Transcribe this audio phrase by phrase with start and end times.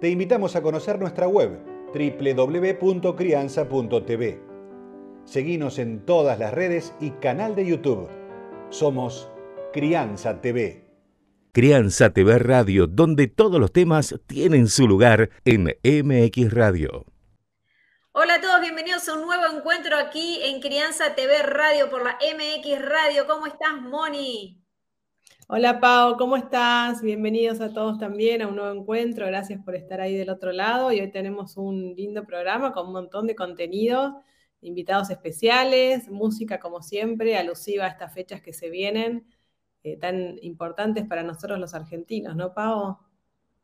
[0.00, 1.58] Te invitamos a conocer nuestra web
[1.92, 4.40] www.crianza.tv.
[5.24, 8.08] Seguinos en todas las redes y canal de YouTube.
[8.70, 9.28] Somos
[9.72, 10.84] Crianza TV.
[11.50, 17.04] Crianza TV Radio, donde todos los temas tienen su lugar en MX Radio.
[18.12, 22.12] Hola a todos, bienvenidos a un nuevo encuentro aquí en Crianza TV Radio por la
[22.12, 23.26] MX Radio.
[23.26, 24.57] ¿Cómo estás, Moni?
[25.50, 27.00] Hola, Pau, ¿cómo estás?
[27.00, 29.24] Bienvenidos a todos también a un nuevo encuentro.
[29.24, 30.92] Gracias por estar ahí del otro lado.
[30.92, 34.22] Y hoy tenemos un lindo programa con un montón de contenido,
[34.60, 39.26] invitados especiales, música como siempre, alusiva a estas fechas que se vienen,
[39.84, 42.98] eh, tan importantes para nosotros los argentinos, ¿no, Pau?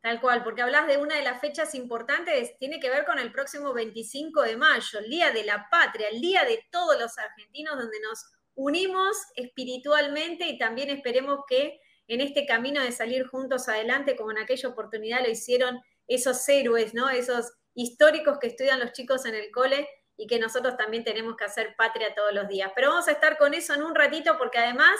[0.00, 3.30] Tal cual, porque hablas de una de las fechas importantes, tiene que ver con el
[3.30, 7.76] próximo 25 de mayo, el Día de la Patria, el Día de todos los argentinos,
[7.76, 14.16] donde nos unimos espiritualmente y también esperemos que en este camino de salir juntos adelante,
[14.16, 17.08] como en aquella oportunidad lo hicieron esos héroes, ¿no?
[17.08, 21.44] Esos históricos que estudian los chicos en el cole y que nosotros también tenemos que
[21.44, 22.70] hacer patria todos los días.
[22.74, 24.94] Pero vamos a estar con eso en un ratito porque además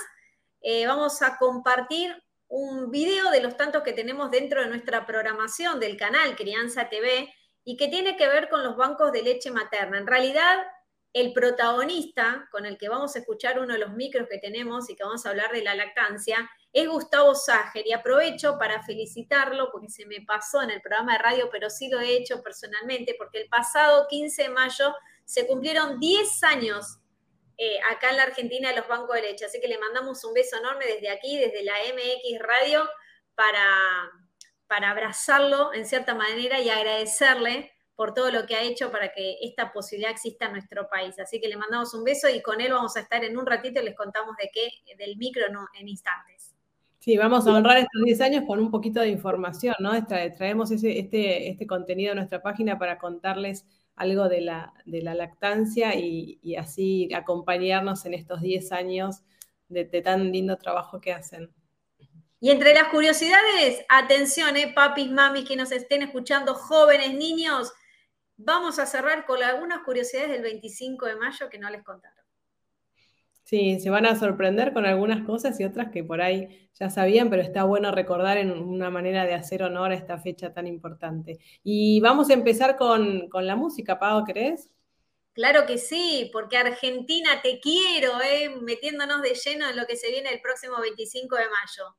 [0.61, 2.15] eh, vamos a compartir
[2.49, 7.33] un video de los tantos que tenemos dentro de nuestra programación del canal Crianza TV
[7.65, 9.99] y que tiene que ver con los bancos de leche materna.
[9.99, 10.65] En realidad,
[11.15, 14.97] el protagonista con el que vamos a escuchar uno de los micros que tenemos y
[14.97, 19.89] que vamos a hablar de la lactancia es Gustavo Ságer y aprovecho para felicitarlo porque
[19.89, 23.43] se me pasó en el programa de radio, pero sí lo he hecho personalmente porque
[23.43, 24.93] el pasado 15 de mayo
[25.25, 26.99] se cumplieron 10 años
[27.59, 29.45] eh, acá en la Argentina los bancos de leche.
[29.45, 32.91] Así que le mandamos un beso enorme desde aquí, desde la MX Radio,
[33.37, 34.11] para,
[34.67, 39.37] para abrazarlo en cierta manera y agradecerle por todo lo que ha hecho para que
[39.43, 41.19] esta posibilidad exista en nuestro país.
[41.19, 43.81] Así que le mandamos un beso y con él vamos a estar en un ratito
[43.81, 46.55] y les contamos de qué, del micro no, en instantes.
[46.99, 49.93] Sí, vamos a honrar estos 10 años con un poquito de información, ¿no?
[50.07, 53.67] Traemos ese, este, este contenido a nuestra página para contarles
[53.97, 59.23] algo de la, de la lactancia y, así acompañarnos en estos 10 años
[59.69, 61.51] de, tan lindo trabajo que hacen.
[62.41, 67.73] Y entre las curiosidades, atención, eh, papis, mamis que nos estén escuchando, jóvenes, niños,
[68.37, 72.25] vamos a cerrar con algunas curiosidades del 25 de mayo que no les contaron.
[73.45, 77.29] Sí, se van a sorprender con algunas cosas y otras que por ahí ya sabían,
[77.29, 81.39] pero está bueno recordar en una manera de hacer honor a esta fecha tan importante.
[81.63, 84.71] Y vamos a empezar con, la música, Pau, ¿crees?
[85.35, 88.49] Claro que sí, porque Argentina te quiero, ¿eh?
[88.63, 91.97] metiéndonos de lleno en lo que se viene el próximo 25 de mayo.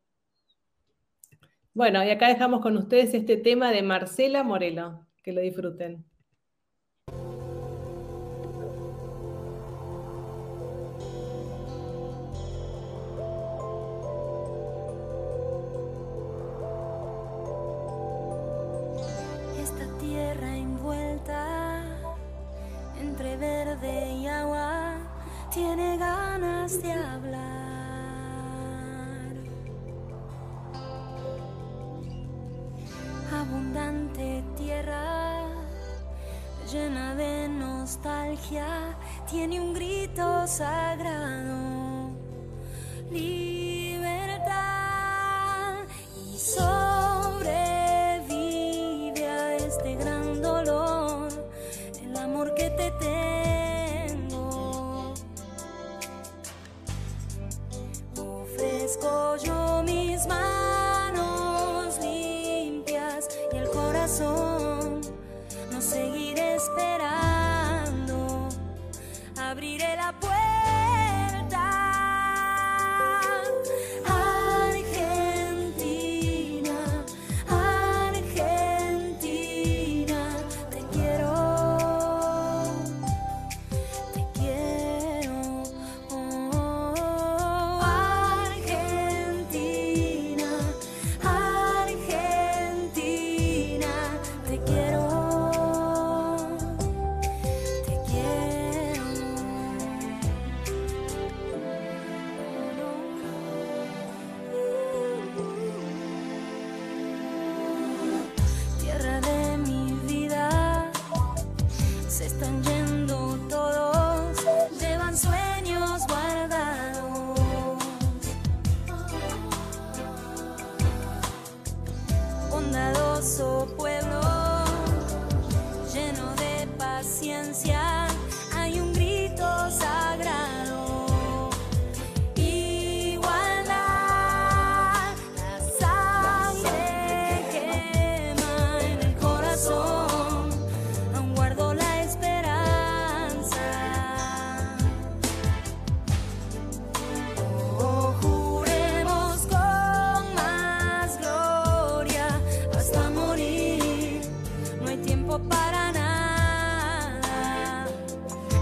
[1.76, 5.06] Bueno, y acá dejamos con ustedes este tema de Marcela Morelo.
[5.22, 6.06] Que lo disfruten.
[25.56, 27.46] Tiene ganas de hablar.
[33.34, 35.46] Abundante tierra,
[36.72, 38.98] llena de nostalgia,
[39.30, 42.12] tiene un grito sagrado.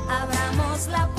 [0.10, 1.12] Abramos la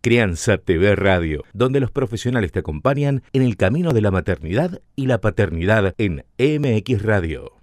[0.00, 5.06] Crianza TV Radio, donde los profesionales te acompañan en el camino de la maternidad y
[5.06, 7.60] la paternidad en MX Radio.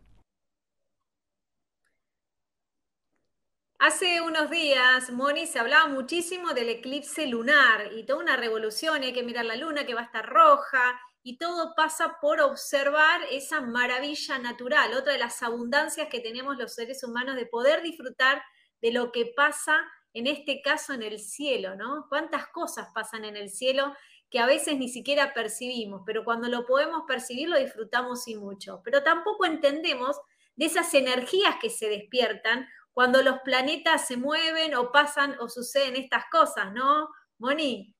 [3.80, 9.14] Hace unos días, Moni, se hablaba muchísimo del eclipse lunar y toda una revolución, hay
[9.14, 13.62] que mirar la luna que va a estar roja y todo pasa por observar esa
[13.62, 18.42] maravilla natural, otra de las abundancias que tenemos los seres humanos de poder disfrutar
[18.82, 19.86] de lo que pasa,
[20.18, 22.06] en este caso en el cielo, ¿no?
[22.10, 23.94] Cuántas cosas pasan en el cielo
[24.30, 28.82] que a veces ni siquiera percibimos, pero cuando lo podemos percibir lo disfrutamos y mucho.
[28.84, 30.20] Pero tampoco entendemos
[30.56, 35.96] de esas energías que se despiertan cuando los planetas se mueven o pasan o suceden
[35.96, 37.10] estas cosas, ¿no?
[37.38, 37.94] Moni.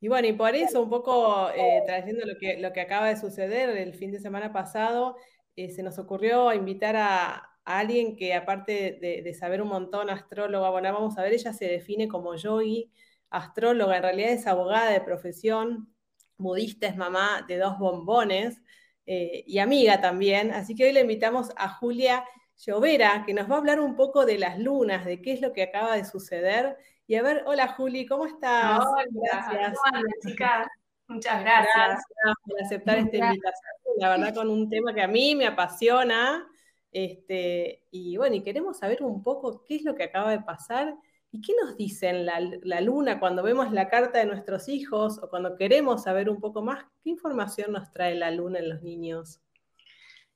[0.00, 3.16] Y bueno, y por eso un poco eh, trayendo lo que, lo que acaba de
[3.16, 5.16] suceder el fin de semana pasado,
[5.56, 10.10] eh, se nos ocurrió invitar a, a alguien que aparte de, de saber un montón,
[10.10, 12.90] astróloga, bueno, vamos a ver, ella se define como yogi,
[13.30, 15.94] astróloga, en realidad es abogada de profesión,
[16.36, 18.60] budista, es mamá de dos bombones
[19.06, 22.24] eh, y amiga también, así que hoy le invitamos a Julia
[22.56, 25.52] Llovera, que nos va a hablar un poco de las lunas, de qué es lo
[25.52, 26.76] que acaba de suceder.
[27.06, 28.84] Y a ver, hola Juli, ¿cómo estás?
[28.84, 29.76] Hola, gracias.
[29.76, 30.68] ¿cómo andan, chicas?
[31.08, 31.74] Muchas gracias.
[31.76, 36.48] Gracias por aceptar esta invitación, la verdad con un tema que a mí me apasiona.
[36.94, 40.96] Este, y bueno, y queremos saber un poco qué es lo que acaba de pasar
[41.32, 45.56] y qué nos dicen la, luna cuando vemos la carta de nuestros hijos o cuando
[45.56, 49.40] queremos saber un poco más, qué información nos trae la luna en los niños.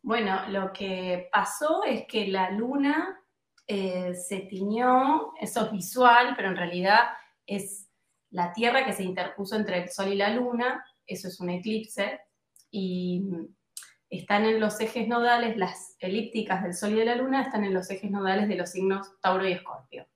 [0.03, 3.21] Bueno, lo que pasó es que la luna
[3.69, 7.11] eh, se tiñó, eso es visual, pero en realidad
[7.47, 7.89] es
[8.31, 12.21] la Tierra que se interpuso entre el Sol y la Luna, eso es un eclipse,
[12.69, 13.23] y
[14.11, 17.75] están en los ejes nodales, las elípticas del Sol y de la Luna están en
[17.75, 20.07] los ejes nodales de los signos Tauro y Escorpio.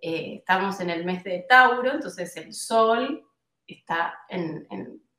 [0.00, 3.26] Eh, estamos en el mes de Tauro, entonces el Sol
[3.66, 4.66] está en,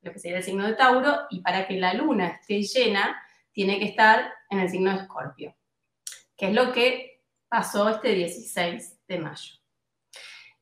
[0.01, 3.79] lo que sería el signo de Tauro, y para que la Luna esté llena, tiene
[3.79, 5.55] que estar en el signo de Escorpio,
[6.37, 9.55] que es lo que pasó este 16 de mayo.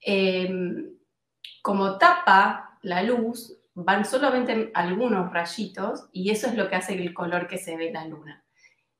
[0.05, 0.49] Eh,
[1.61, 7.13] como tapa la luz, van solamente algunos rayitos y eso es lo que hace el
[7.13, 8.43] color que se ve en la luna.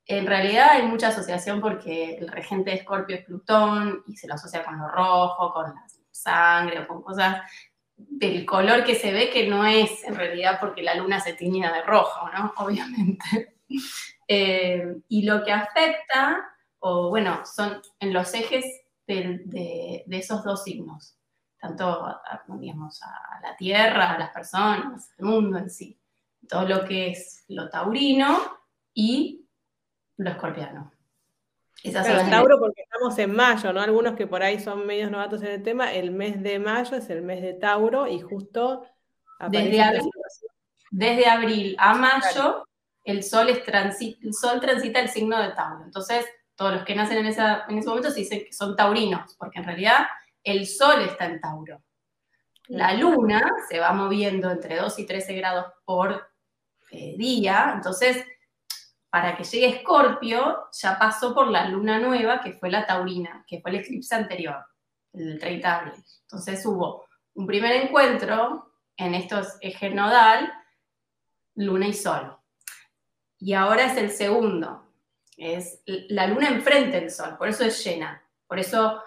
[0.06, 4.34] En realidad hay mucha asociación porque el regente de Escorpio es Plutón y se lo
[4.34, 7.42] asocia con lo rojo, con la sangre o con cosas
[7.96, 11.72] del color que se ve que no es en realidad porque la luna se tiña
[11.72, 12.54] de rojo, ¿no?
[12.58, 13.56] Obviamente.
[14.28, 16.44] Eh, y lo que afecta,
[16.80, 18.66] o bueno, son en los ejes
[19.06, 21.18] de esos dos signos,
[21.64, 25.98] tanto a, digamos, a la Tierra, a las personas, al mundo en sí.
[26.50, 28.38] Todo lo que es lo taurino
[28.94, 29.48] y
[30.18, 30.92] lo escorpiano.
[31.82, 33.80] Esas son Tauro porque estamos en mayo, ¿no?
[33.82, 37.10] Algunos que por ahí son medios novatos en el tema, el mes de mayo es
[37.10, 38.86] el mes de Tauro y justo
[39.50, 40.12] Desde abril,
[40.92, 42.66] desde abril a mayo,
[43.06, 45.86] el, sol es transi- el sol transita el signo de Tauro.
[45.86, 49.34] Entonces, todos los que nacen en, esa- en ese momento se dicen que son taurinos,
[49.38, 50.08] porque en realidad
[50.44, 51.84] el sol está en Tauro.
[52.68, 56.30] La luna se va moviendo entre 2 y 13 grados por
[56.92, 58.26] eh, día, entonces
[59.10, 63.62] para que llegue Escorpio ya pasó por la luna nueva, que fue la taurina, que
[63.62, 64.66] fue el eclipse anterior,
[65.14, 66.06] el 30 de abril.
[66.22, 70.52] Entonces hubo un primer encuentro en estos ejes nodal,
[71.56, 72.36] luna y sol.
[73.38, 74.92] Y ahora es el segundo,
[75.38, 79.00] es la luna enfrente del sol, por eso es llena, por eso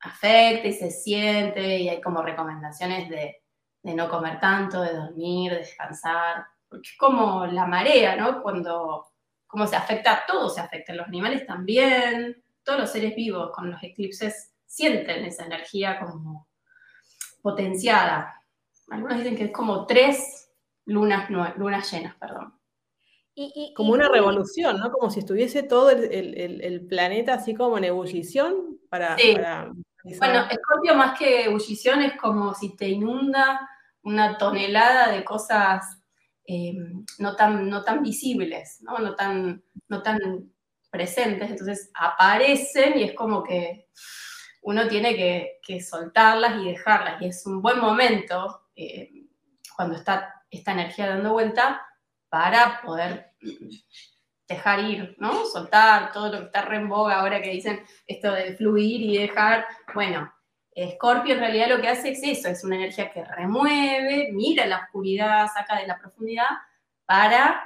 [0.00, 3.42] afecta y se siente y hay como recomendaciones de,
[3.82, 8.42] de no comer tanto, de dormir, de descansar, porque es como la marea, ¿no?
[8.42, 9.06] Cuando
[9.46, 13.70] como se afecta a todo, se afecta, los animales también, todos los seres vivos con
[13.70, 16.46] los eclipses sienten esa energía como
[17.42, 18.42] potenciada.
[18.90, 20.50] Algunos dicen que es como tres
[20.84, 22.54] lunas, lunas llenas, perdón.
[23.34, 24.90] Y- y- Como y una revolución, ¿no?
[24.92, 29.34] Como si estuviese todo el, el- el- el planeta así como en ebullición para, Sí.
[29.34, 29.72] para
[30.04, 33.68] Bueno, Escorpio más que ebullición es como si te inunda
[34.02, 36.00] una tonelada de cosas
[36.46, 36.74] eh,
[37.18, 38.98] no, tan, no tan visibles, ¿no?
[38.98, 40.18] No, tan, no tan
[40.90, 43.88] presentes, entonces aparecen y es como que
[44.62, 49.10] uno tiene que, que soltarlas y dejarlas, y es un buen momento eh,
[49.76, 51.86] cuando está esta energía dando vuelta
[52.28, 53.32] para poder
[54.54, 55.46] dejar ir, ¿no?
[55.46, 59.18] Soltar todo lo que está re en boga ahora que dicen esto de fluir y
[59.18, 60.32] dejar, bueno,
[60.72, 64.78] Escorpio en realidad lo que hace es eso, es una energía que remueve, mira la
[64.78, 66.48] oscuridad, saca de la profundidad
[67.04, 67.62] para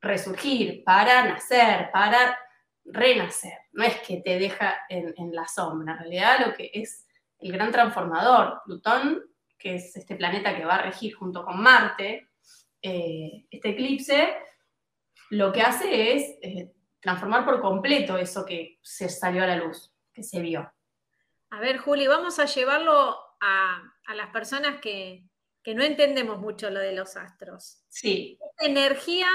[0.00, 2.38] resurgir, para nacer, para
[2.84, 3.58] renacer.
[3.72, 7.06] No es que te deja en, en la sombra, en realidad lo que es
[7.38, 9.22] el gran transformador, Plutón,
[9.58, 12.28] que es este planeta que va a regir junto con Marte,
[12.82, 14.34] eh, este eclipse,
[15.34, 19.92] lo que hace es eh, transformar por completo eso que se salió a la luz,
[20.12, 20.72] que se vio.
[21.50, 25.24] A ver, Juli, vamos a llevarlo a, a las personas que,
[25.62, 27.84] que no entendemos mucho lo de los astros.
[27.88, 29.28] Sí, Esta energía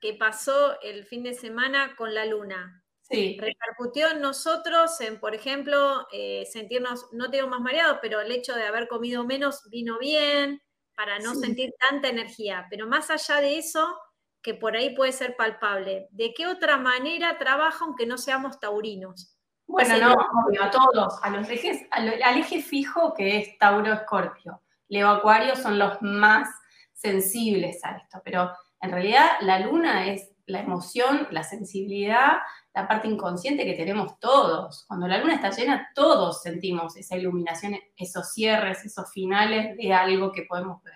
[0.00, 3.36] que pasó el fin de semana con la luna, sí.
[3.40, 8.32] repercutió en nosotros en, por ejemplo, eh, sentirnos, no te digo más mareados, pero el
[8.32, 10.60] hecho de haber comido menos vino bien
[10.96, 11.40] para no Sí.
[11.42, 12.66] sentir tanta energía.
[12.70, 13.96] Pero más allá de eso,
[14.42, 19.36] que por ahí puede ser palpable, ¿de qué otra manera trabaja aunque no seamos taurinos?
[19.66, 20.14] Bueno, no,
[20.46, 24.60] obvio, a todos, a los ejes, a lo- al eje fijo que es Tauro Escorpio.
[24.88, 26.48] Leo Acuario son los más
[26.92, 32.38] sensibles a esto, pero en realidad la luna es la emoción, la sensibilidad,
[32.74, 34.84] la parte inconsciente que tenemos todos.
[34.88, 40.32] Cuando la luna está llena, todos sentimos esa iluminación, esos cierres, esos finales de algo
[40.32, 40.94] que podemos ver.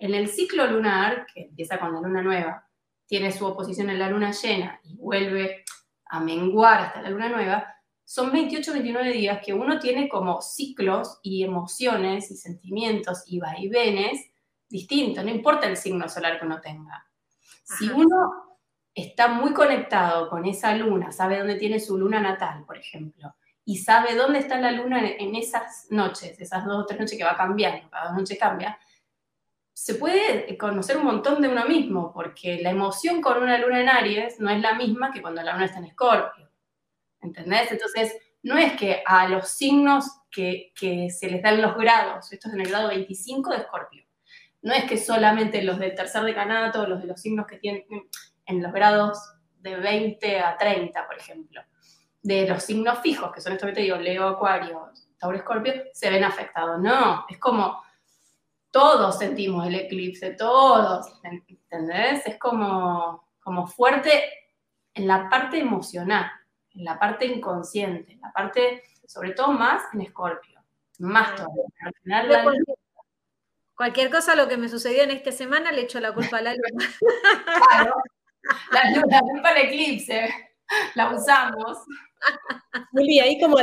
[0.00, 2.66] En el ciclo lunar, que empieza con la luna nueva,
[3.06, 5.62] tiene su oposición en la luna llena y vuelve
[6.06, 11.20] a menguar hasta la luna nueva, son 28, 29 días que uno tiene como ciclos
[11.22, 14.26] y emociones y sentimientos y vaivenes
[14.70, 17.06] distintos, no importa el signo solar que uno tenga.
[17.62, 17.96] Si Ajá.
[17.96, 18.16] uno
[18.94, 23.34] está muy conectado con esa luna, sabe dónde tiene su luna natal, por ejemplo,
[23.66, 27.18] y sabe dónde está la luna en, en esas noches, esas dos o tres noches
[27.18, 28.78] que va cambiando, cada noche cambia,
[29.82, 33.88] se puede conocer un montón de uno mismo, porque la emoción con una luna en
[33.88, 36.50] Aries no es la misma que cuando la luna está en Escorpio.
[37.22, 37.72] ¿Entendés?
[37.72, 42.48] Entonces, no es que a los signos que, que se les dan los grados, esto
[42.48, 44.04] es en el grado 25 de Escorpio,
[44.60, 47.86] no es que solamente los del tercer decanato, los de los signos que tienen
[48.44, 51.62] en los grados de 20 a 30, por ejemplo,
[52.20, 56.10] de los signos fijos, que son esto que te digo, Leo, Acuario, Tauro, Escorpio, se
[56.10, 56.78] ven afectados.
[56.78, 57.80] No, es como
[58.70, 62.26] todos sentimos el eclipse, todos, ¿entendés?
[62.26, 64.22] Es como, como fuerte
[64.94, 66.30] en la parte emocional,
[66.74, 70.60] en la parte inconsciente, en la parte, sobre todo más en Escorpio,
[70.98, 71.64] más todavía.
[71.84, 72.76] Al final, la- cualquier,
[73.74, 76.54] cualquier cosa, lo que me sucedió en esta semana, le echo la culpa a la
[76.54, 76.86] luna.
[77.68, 77.94] claro,
[78.72, 80.28] la luna, culpa del eclipse,
[80.94, 81.78] la usamos.
[82.92, 83.56] Juli, ahí como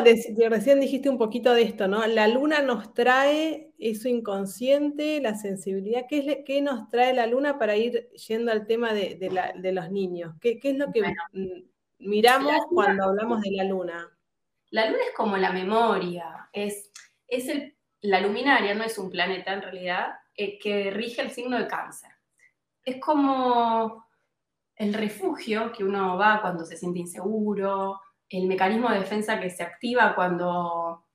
[0.49, 2.05] recién dijiste un poquito de esto, ¿no?
[2.07, 6.05] La luna nos trae eso inconsciente, la sensibilidad.
[6.09, 9.29] ¿Qué, es le- qué nos trae la luna para ir yendo al tema de, de
[9.31, 10.33] la- de los niños?
[10.41, 11.21] ¿Qué, qué es lo que Bueno.
[11.33, 11.61] mm,
[11.99, 14.09] miramos luna- cuando hablamos de la luna?
[14.71, 16.91] La luna es como la memoria, es,
[17.27, 21.57] es el, la luminaria, no es un planeta en realidad, eh, que rige el signo
[21.57, 22.11] de cáncer.
[22.83, 24.05] Es como
[24.75, 29.63] el refugio que uno va cuando se siente inseguro, el mecanismo de defensa que se
[29.63, 31.06] activa cuando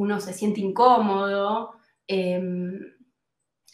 [0.00, 1.74] uno se siente incómodo.
[2.08, 2.40] eh,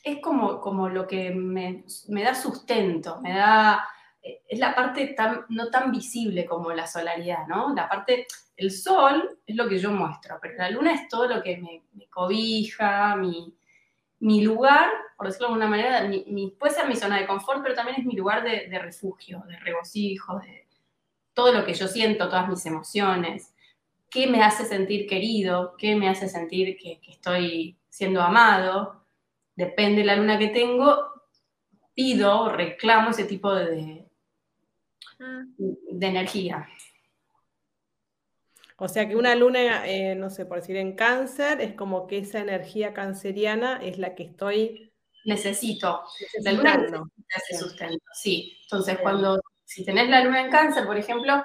[0.02, 1.85] es como, como lo que me,
[2.23, 3.85] da sustento, me da,
[4.23, 7.75] eh, es la parte tan, no tan visible como la solaridad, ¿no?
[7.75, 11.42] La parte, el sol es lo que yo muestro, pero la luna es todo lo
[11.42, 13.56] que me, me cobija, mi,
[14.21, 17.62] mi lugar, por decirlo de alguna manera, mi- mi- puede ser mi zona de confort,
[17.62, 20.68] pero también es mi lugar de, de refugio, de regocijo, de
[21.35, 23.54] todo lo que yo siento, todas mis emociones,
[24.16, 29.04] qué me hace sentir querido, qué me hace sentir que, que estoy siendo amado.
[29.54, 30.96] Depende de la luna que tengo,
[31.92, 34.08] pido, reclamo ese tipo de,
[35.18, 36.66] de energía.
[38.78, 42.18] O sea que una luna, eh, no sé, por decir en cáncer, es como que
[42.18, 44.92] esa energía canceriana es la que estoy
[45.26, 46.04] Necesito,
[46.42, 48.56] la luna necesita ese sustento, sí.
[48.62, 51.42] Entonces, cuando, si tenés la luna en cáncer, por ejemplo,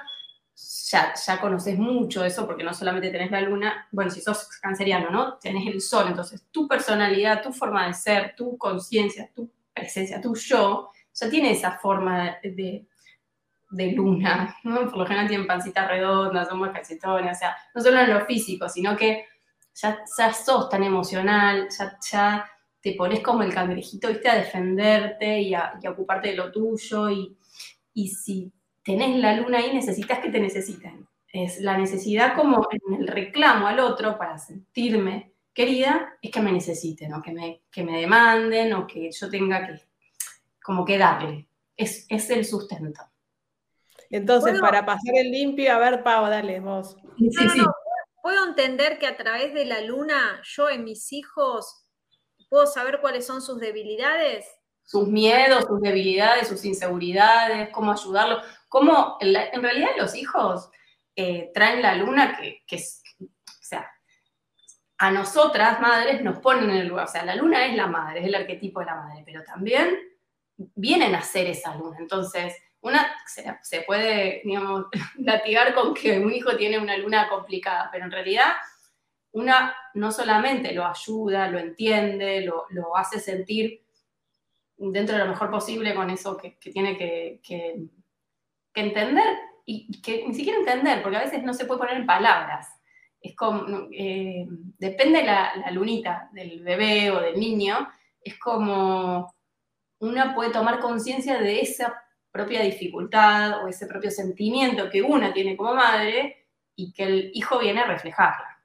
[0.92, 5.10] ya, ya conoces mucho eso, porque no solamente tenés la luna, bueno, si sos canceriano,
[5.10, 5.38] ¿no?
[5.38, 10.36] Tenés el sol, entonces tu personalidad, tu forma de ser, tu conciencia, tu presencia, tu
[10.36, 12.86] yo, ya tiene esa forma de,
[13.70, 14.56] de luna.
[14.64, 18.26] Por lo general tienen pancitas redondas, son más calcetones, o sea, no solo en lo
[18.26, 19.26] físico, sino que
[19.74, 22.52] ya, ya sos tan emocional, ya, ya
[22.82, 26.52] te pones como el cangrejito, viste, a defenderte y a, y a ocuparte de lo
[26.52, 27.10] tuyo.
[27.10, 27.38] Y,
[27.94, 28.52] y si
[28.84, 31.08] tenés la luna ahí, necesitas que te necesiten.
[31.32, 36.52] Es la necesidad como en el reclamo al otro para sentirme querida, es que me
[36.52, 39.82] necesiten, o que me, que me demanden, o que yo tenga que,
[40.64, 41.48] como que darle.
[41.76, 43.02] Es, es el sustento.
[44.10, 46.98] Entonces, para pasar el limpio, a ver, Pau, dale vos.
[47.18, 47.60] Sí, No, no, sí.
[47.60, 47.74] no,
[48.22, 51.86] Puedo entender que a través de la luna, yo en mis hijos
[52.50, 54.46] puedo saber cuáles son sus debilidades.
[54.84, 60.70] sus miedos, sus debilidades, sus inseguridades, cómo ayudarlos, cómo en, realidad los hijos
[61.14, 63.26] eh, traen la luna que, que es, o
[63.64, 63.92] sea,
[64.98, 68.22] a nosotras madres nos ponen en el lugar, o sea, la luna es la madre,
[68.22, 70.00] es el arquetipo de la madre, pero también
[70.56, 74.86] vienen a ser esa luna, entonces una se, puede, digamos,
[75.18, 78.54] latigar con que un hijo tiene una luna complicada, pero en realidad
[79.34, 83.84] una no solamente lo ayuda, lo entiende, lo, hace sentir
[84.78, 88.01] dentro de lo mejor posible con eso que, que tiene que, que-
[88.74, 92.06] que entender y que ni siquiera entender, porque a veces no se puede poner en
[92.06, 92.68] palabras.
[93.22, 94.46] Es como, eh,
[94.80, 97.88] depende la, la lunita del bebé o del niño,
[98.24, 99.34] es como
[100.00, 101.94] una puede tomar conciencia de esa
[102.32, 107.60] propia dificultad o ese propio sentimiento que una tiene como madre y que el hijo
[107.60, 108.64] viene a reflejarla.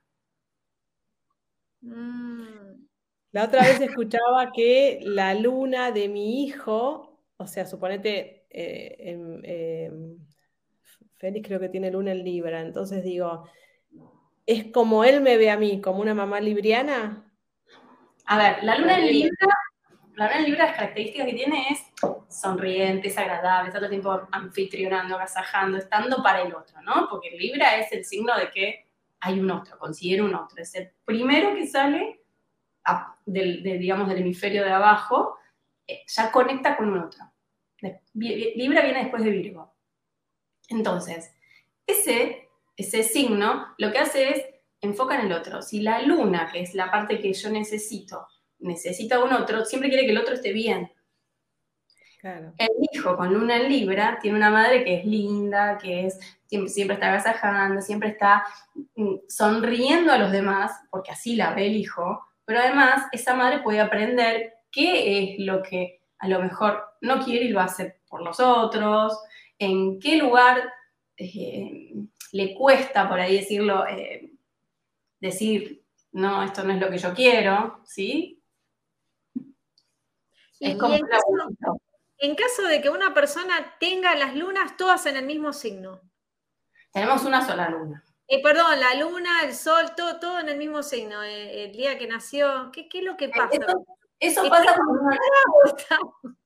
[1.83, 2.87] Mm,
[3.33, 10.19] La otra vez escuchaba que la luna de mi hijo, o sea, suponete, eh, em,
[11.17, 13.49] Félix creo que tiene luna en Libra, entonces digo,
[14.47, 17.33] es como él me ve a mí, como una mamá libriana.
[18.27, 19.47] A ver, la luna en Libra,
[20.15, 21.81] la luna en Libra, las características que tiene es
[22.29, 27.09] sonriente, es agradable, está todo el tiempo anfitrionando, agasajando, estando para el otro, ¿no?
[27.11, 28.87] Porque Libra es el signo de que
[29.21, 30.63] hay un otro, considero un otro.
[30.63, 32.21] Es el primero que sale
[33.25, 35.39] del, de, digamos, del hemisferio de abajo,
[35.87, 37.25] eh, ya conecta con un otro.
[38.15, 39.75] Libra viene después de Virgo.
[40.69, 41.33] Entonces,
[41.87, 44.45] ese, ese signo lo que hace es
[44.81, 45.63] enfoca en el otro.
[45.63, 48.27] Si la luna, que es la parte que yo necesito,
[48.59, 50.91] necesita un otro, siempre quiere que el otro esté bien.
[52.21, 52.55] Claro.
[52.59, 56.73] El hijo con luna en Libra tiene una madre que es linda, que es siempre,
[56.73, 58.45] siempre está agasajando, siempre está
[58.95, 63.61] mm, sonriendo a los demás, porque así la ve el hijo, pero además esa madre
[63.61, 68.23] puede aprender qué es lo que a lo mejor no quiere y lo hace por
[68.23, 69.19] los otros,
[69.59, 70.73] en qué lugar
[71.17, 71.93] eh,
[72.33, 74.31] le cuesta, por ahí decirlo, eh,
[75.21, 78.43] decir, no, esto no es lo que yo quiero, ¿sí?
[80.59, 81.81] Y, Es como en, caso, laburito.
[82.19, 86.01] en caso de que una persona tenga las lunas todas en el mismo signo.
[86.93, 88.03] Tenemos una sola luna.
[88.29, 91.23] Eh, perdón, la luna, el sol, todo, todo en el mismo signo.
[91.23, 93.51] eh, el día que nació, ¿qué, qué es lo que pasa?
[93.53, 93.87] Eso,
[94.21, 95.17] eso Es pasa cuando uno...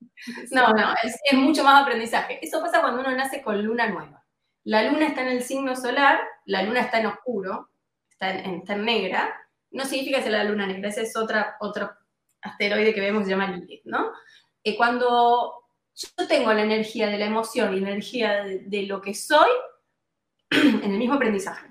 [0.50, 2.38] No, no, es, es mucho más aprendizaje.
[2.42, 4.22] Eso pasa cuando uno nace con luna nueva.
[4.64, 7.70] La luna está en el signo solar, la luna está en oscuro,
[8.11, 9.35] está en, está en negra.
[9.70, 11.90] No significa que sea la luna negra, ese es otra, otro
[12.42, 14.12] asteroide que vemos que se llama Lilith, ¿no?
[14.62, 19.00] Eh, cuando yo tengo la energía de la emoción y la energía de, de lo
[19.00, 19.48] que soy
[20.50, 21.66] en el mismo aprendizaje,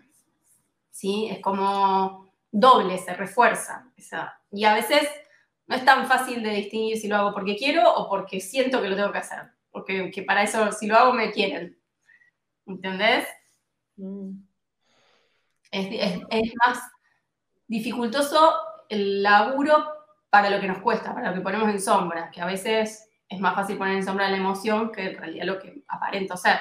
[0.90, 1.30] ¿sí?
[1.30, 3.92] Es como doble, se refuerza.
[4.52, 5.08] y a veces
[5.70, 8.90] no es tan fácil de distinguir si lo hago porque quiero o porque siento que
[8.90, 9.40] lo tengo que hacer.
[9.72, 11.80] Porque que para eso, si lo hago, me quieren.
[12.68, 13.28] ¿Entendés?
[13.98, 14.32] Mm.
[15.72, 16.80] Es, es- es más
[17.68, 18.56] dificultoso
[18.90, 19.86] el laburo
[20.30, 23.40] para lo que nos cuesta, para lo que ponemos en sombra, que a veces es
[23.40, 26.58] más fácil poner en sombra la emoción que en realidad lo que aparento ser.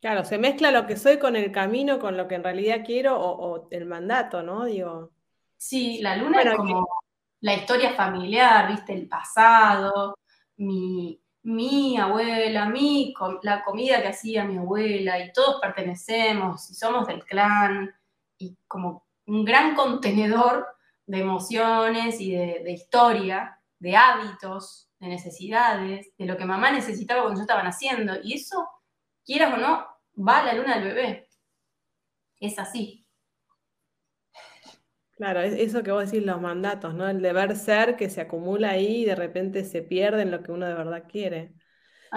[0.00, 3.18] Claro, se mezcla lo que soy con el camino, con lo que en realidad quiero
[3.20, 3.30] o,
[3.64, 4.64] o el mandato, ¿no?
[4.64, 5.12] Digo,
[5.58, 6.88] Sí, la luna Bueno, es como
[7.40, 10.18] la historia familiar, viste, el pasado,
[10.56, 17.06] mi, mi abuela, mi, la comida que hacía mi abuela, y todos pertenecemos, y somos
[17.06, 17.94] del clan,
[18.38, 20.66] y como un gran contenedor
[21.06, 27.22] de emociones y de, de historia, de hábitos, de necesidades, de lo que mamá necesitaba
[27.22, 28.68] cuando yo estaba naciendo, y eso,
[29.24, 31.28] quieras o no, va a la luna del bebé.
[32.40, 33.05] Es así.
[35.16, 37.08] Claro, es eso que vos decís, los mandatos, ¿no?
[37.08, 40.52] El deber ser que se acumula ahí y de repente se pierde en lo que
[40.52, 41.54] uno de verdad quiere.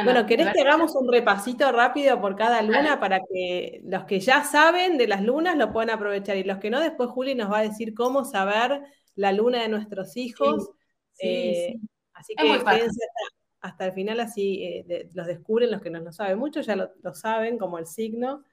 [0.01, 4.19] Bueno, ¿querés que verdad- hagamos un repasito rápido por cada luna para que los que
[4.19, 7.51] ya saben de las lunas lo puedan aprovechar y los que no, después Juli nos
[7.51, 8.81] va a decir cómo saber
[9.15, 10.71] la luna de nuestros hijos.
[11.13, 11.81] Sí, Eh, sí.
[12.13, 12.99] Así Es que quédense
[13.62, 16.38] hasta, hasta el final, así eh, de- los descubren los que no lo saben.
[16.39, 18.43] Muchos ya lo, lo saben, como el signo,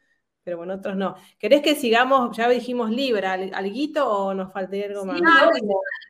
[0.47, 1.17] pero bueno, otros no.
[1.41, 5.17] ¿Querés que sigamos, ya dijimos Libra, al- alguito o nos faltaría algo más?
[5.17, 5.51] Sí, No.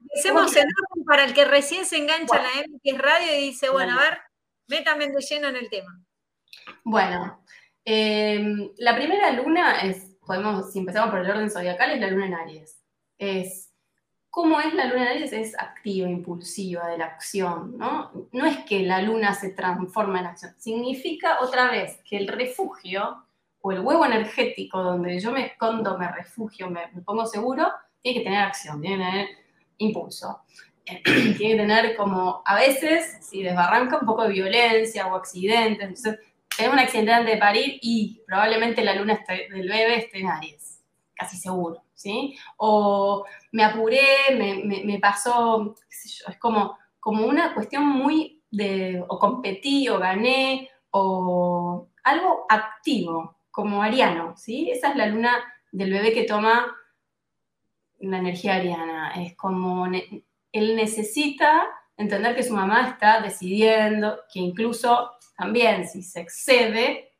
[0.02, 3.70] Empecemos en orden para el que recién se engancha a la MX Radio y dice,
[3.70, 4.18] bueno, a ver,
[4.68, 5.98] métame de lleno en el tema.
[6.84, 7.42] Bueno,
[7.86, 12.26] eh, la primera luna es, podemos, si empezamos por el orden zodiacal, es la luna
[12.26, 12.82] en Aries.
[13.16, 13.72] Es,
[14.28, 15.32] ¿cómo es la luna en Aries?
[15.32, 18.28] Es activa, impulsiva, de la acción, ¿no?
[18.32, 23.22] No es que la luna se transforma en acción, significa otra vez que el refugio
[23.66, 27.66] o el huevo energético donde yo me escondo, me refugio, me, pongo seguro,
[28.00, 29.28] tiene que tener acción, tiene que tener
[29.78, 30.42] impulso.
[31.04, 35.82] tiene que tener como, a veces, si desbarranca, un poco de violencia o accidentes.
[35.82, 36.20] Entonces,
[36.56, 40.28] tenemos un accidente antes de parir y probablemente la luna esté- del bebé esté en
[40.28, 40.84] Aries,
[41.16, 42.38] casi seguro, ¿sí?
[42.58, 44.00] O me apuré,
[44.84, 51.88] me, pasó, qué es como, como una cuestión muy de, o competí, o gané, o
[52.04, 54.70] algo activo, como ariano, ¿sí?
[54.70, 55.42] Esa es la luna
[55.72, 56.76] del bebé que toma
[58.00, 61.66] la energía ariana, es como él necesita
[61.96, 67.14] entender que su mamá está decidiendo, que incluso también si se excede,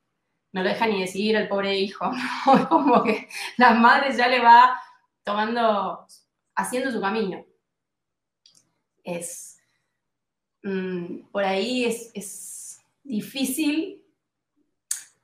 [0.53, 2.11] no lo deja ni decidir el pobre hijo.
[2.55, 4.79] Es como que la madre ya le va
[5.25, 6.07] tomando,
[6.55, 7.47] haciendo su camino.
[9.03, 9.59] Es,
[10.63, 14.06] mm, por ahí es, es difícil,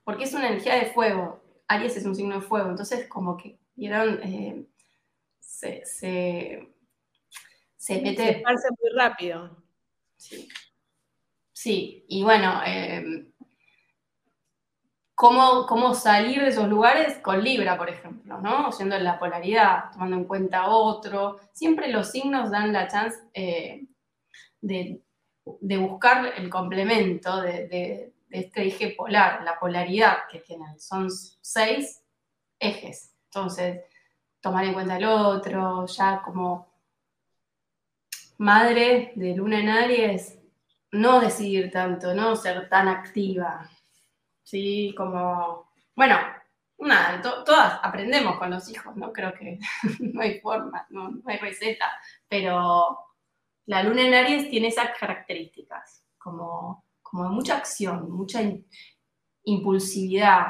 [0.04, 3.58] porque es una energía de fuego, Aries es un signo de fuego, entonces como que,
[3.76, 4.66] vieron, Eh,
[5.40, 6.68] se, se,
[7.76, 9.56] se Se mete esparce muy rápido.
[10.16, 10.48] Sí.
[11.52, 13.26] Sí, y bueno, eh,
[15.14, 18.72] ¿cómo, cómo salir de esos lugares con Libra, por ejemplo, ¿no?
[18.72, 21.38] Siendo en la polaridad, tomando en cuenta otro.
[21.52, 23.86] Siempre los signos dan la chance eh,
[24.60, 25.02] de,
[25.60, 30.78] de buscar el complemento de, de- este eje polar, la polaridad que tienen.
[30.80, 32.02] Son seis
[32.58, 33.14] ejes.
[33.26, 33.80] Entonces,
[34.40, 36.72] tomar en cuenta el otro, ya como
[38.38, 40.38] madre de luna en Aries,
[40.92, 43.68] no decidir tanto, no ser tan activa.
[44.42, 46.18] Sí, como, bueno,
[46.78, 49.12] nada, to- todas aprendemos con los hijos, ¿no?
[49.12, 49.58] Creo que
[50.00, 51.90] no hay forma, no, no hay receta,
[52.28, 52.98] pero
[53.66, 58.66] la luna en Aries tiene esas características, como, como de mucha acción, mucha in-
[59.44, 60.46] impulsividad,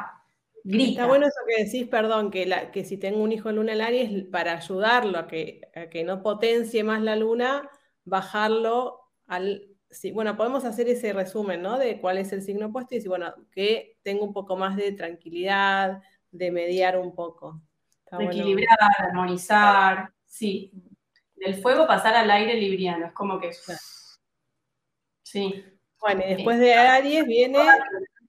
[0.63, 0.91] grita.
[0.93, 3.73] Está bueno eso que decís, perdón, que, la, que si tengo un hijo en luna
[3.73, 7.69] en Aries, para ayudarlo a que, a que no potencie más la luna,
[8.05, 9.67] bajarlo al...
[9.91, 11.79] sí, bueno, podemos hacer ese resumen, ¿no?
[11.79, 14.93] De cuál es el signo opuesto y decir, bueno, que tengo un poco más de
[14.93, 17.61] tranquilidad, de mediar un poco.
[18.05, 18.41] Está de bueno.
[18.41, 20.73] equilibrar, armonizar, sí.
[21.35, 23.51] Del fuego pasar al aire libriano, es como que...
[25.25, 25.65] Sí.
[26.03, 27.59] Bueno, y después de Aries viene...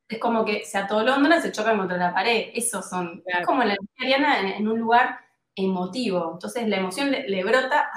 [0.08, 2.52] Es como que se atolondran, se chocan contra la pared.
[2.54, 3.22] Esos son.
[3.22, 3.40] Claro.
[3.42, 5.20] Es como la energía ariana en, en un lugar
[5.56, 6.32] emotivo.
[6.34, 7.90] Entonces la emoción le, le brota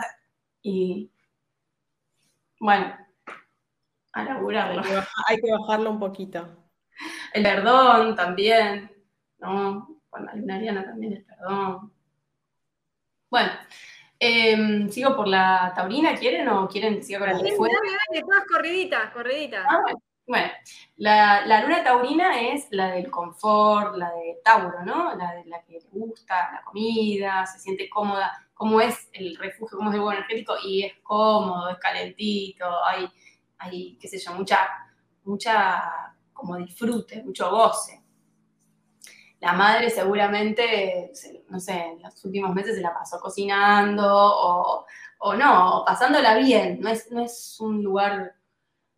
[0.62, 1.10] y.
[2.58, 2.96] Bueno,
[4.12, 4.80] a laburarlo.
[4.80, 6.48] Hay que, baja- hay que bajarlo un poquito.
[7.34, 8.90] El perdón también,
[9.38, 10.00] ¿no?
[10.08, 11.92] Con la luna ariana también el perdón.
[13.28, 13.50] Bueno,
[14.18, 16.14] em, ¿sigo por la taurina?
[16.14, 17.74] ¿Quieren o quieren siga con la de fuego?
[18.20, 19.64] todas corriditas, corriditas.
[19.68, 19.98] Ah, bueno.
[20.28, 20.50] Bueno,
[20.96, 25.14] la, la luna taurina es la del confort, la de Tauro, ¿no?
[25.14, 29.78] La de la que le gusta la comida, se siente cómoda, cómo es el refugio,
[29.78, 33.08] cómo es el huevo energético, y es cómodo, es calentito, hay,
[33.58, 34.68] hay qué sé yo, mucha,
[35.22, 38.02] mucha como disfrute, mucho goce.
[39.46, 44.86] La madre seguramente, se- no sé, en los últimos meses se la pasó cocinando o,
[45.20, 48.34] o no, pasándola bien, no es, no es un lugar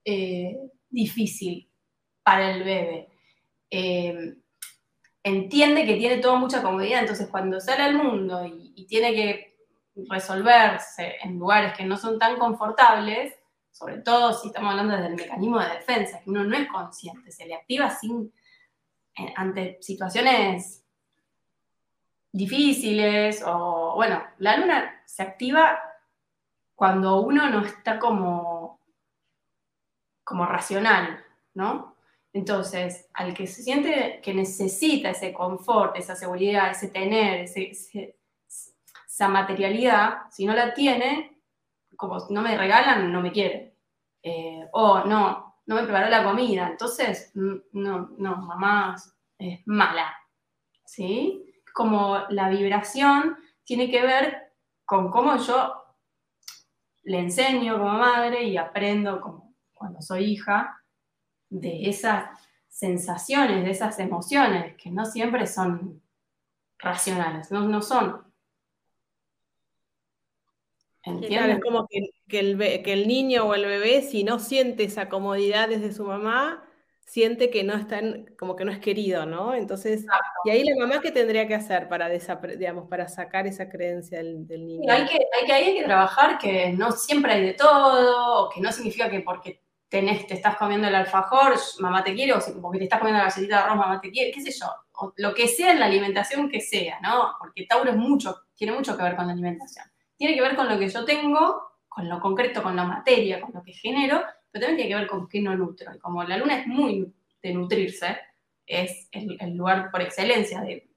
[0.05, 0.59] eh,
[0.91, 1.71] difícil
[2.23, 3.09] para el bebé.
[3.71, 4.37] Eh,
[5.23, 9.57] entiende que tiene toda mucha comodidad, entonces cuando sale al mundo y, y tiene que
[10.09, 13.35] resolverse en lugares que no son tan confortables,
[13.71, 17.31] sobre todo si estamos hablando desde el mecanismo de defensa, que uno no es consciente,
[17.33, 18.33] se le activa sin,
[19.37, 20.85] ante situaciones
[22.33, 25.79] difíciles o, bueno, la luna se activa
[26.75, 28.81] cuando uno no está como,
[30.23, 31.97] como racional, ¿no?
[32.33, 40.31] Entonces, al que se siente que necesita ese confort, esa seguridad, ese tener, esa materialidad,
[40.31, 41.39] si no la tiene,
[41.97, 43.73] como no me regalan, no me quieren.
[44.23, 48.97] Eh, o no, no me preparó la comida, entonces, no, no, mamá
[49.39, 50.17] es mala,
[50.87, 51.45] ¿sí?
[51.75, 54.55] Como la vibración tiene que ver
[54.87, 55.75] con cómo yo
[57.03, 60.83] le enseño como madre y aprendo como cuando soy hija
[61.51, 62.31] de esas
[62.71, 66.03] sensaciones, de esas emociones que no siempre son
[66.79, 68.28] racionales, no, no son.
[71.23, 74.85] Es como que, que el, be- que el niño o el bebé, si no siente
[74.85, 76.65] esa comodidad desde su mamá,
[77.07, 79.55] siente que no está en- como que no es querido, ¿no?
[79.55, 80.09] Entonces,
[80.43, 84.47] y ahí la mamá, ¿qué tendría que hacer para digamos, para sacar esa creencia del,
[84.47, 84.91] del Sí, niño?
[84.91, 88.61] hay que, hay que, ahí hay que trabajar que no siempre hay de todo, que
[88.61, 92.79] no significa que porque tenés, te estás comiendo el alfajor, mamá te quiere, o porque
[92.79, 95.35] te estás comiendo la galletita de arroz, mamá te quiere, qué sé yo, o lo
[95.35, 97.35] que sea en la alimentación que sea, ¿no?
[97.41, 99.87] Porque Tauro es mucho, tiene mucho que ver con la alimentación.
[100.19, 103.53] Tiene que ver con lo que yo tengo, con lo concreto, con la materia, con
[103.55, 105.95] lo que genero, pero también tiene que ver con qué no nutro.
[105.95, 107.11] Y como la luna es muy
[107.43, 108.19] de nutrirse,
[108.67, 110.91] es el, el lugar por excelencia de...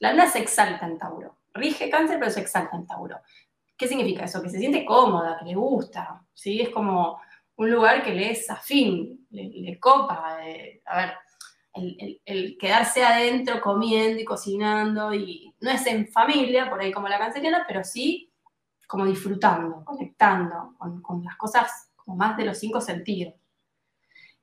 [0.00, 3.16] La luna se exalta en Tauro, rige cáncer, pero se exalta en Tauro.
[3.76, 4.42] ¿Qué significa eso?
[4.42, 6.60] Que se siente cómoda, que le gusta, ¿sí?
[6.60, 7.20] Es como
[7.56, 10.38] un lugar que le es afín, le, le copa.
[10.46, 11.12] eh, a ver,
[11.74, 16.92] el, el- el quedarse adentro comiendo y cocinando, y no es en familia, por ahí
[16.92, 18.25] como la canceriana, pero sí
[18.86, 23.34] como disfrutando, conectando con, con las cosas como más de los cinco sentidos.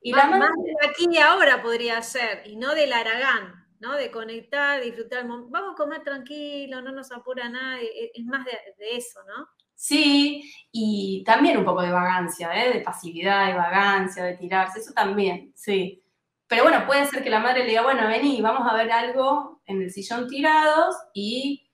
[0.01, 3.53] Y la Más, madre- más de aquí y ahora podría ser, y no del Aragán,
[3.79, 3.93] ¿no?
[3.93, 5.25] De conectar, disfrutar.
[5.25, 9.47] Vamos a comer tranquilo, no nos apura nada, e- es más de, de eso, ¿no?
[9.75, 12.73] Sí, y también un poco de vagancia, ¿eh?
[12.73, 16.01] de pasividad, de vagancia, de tirarse, eso también, sí.
[16.47, 19.62] Pero bueno, puede ser que la madre le diga, bueno, vení, vamos a ver algo
[19.65, 21.69] en el sillón tirados y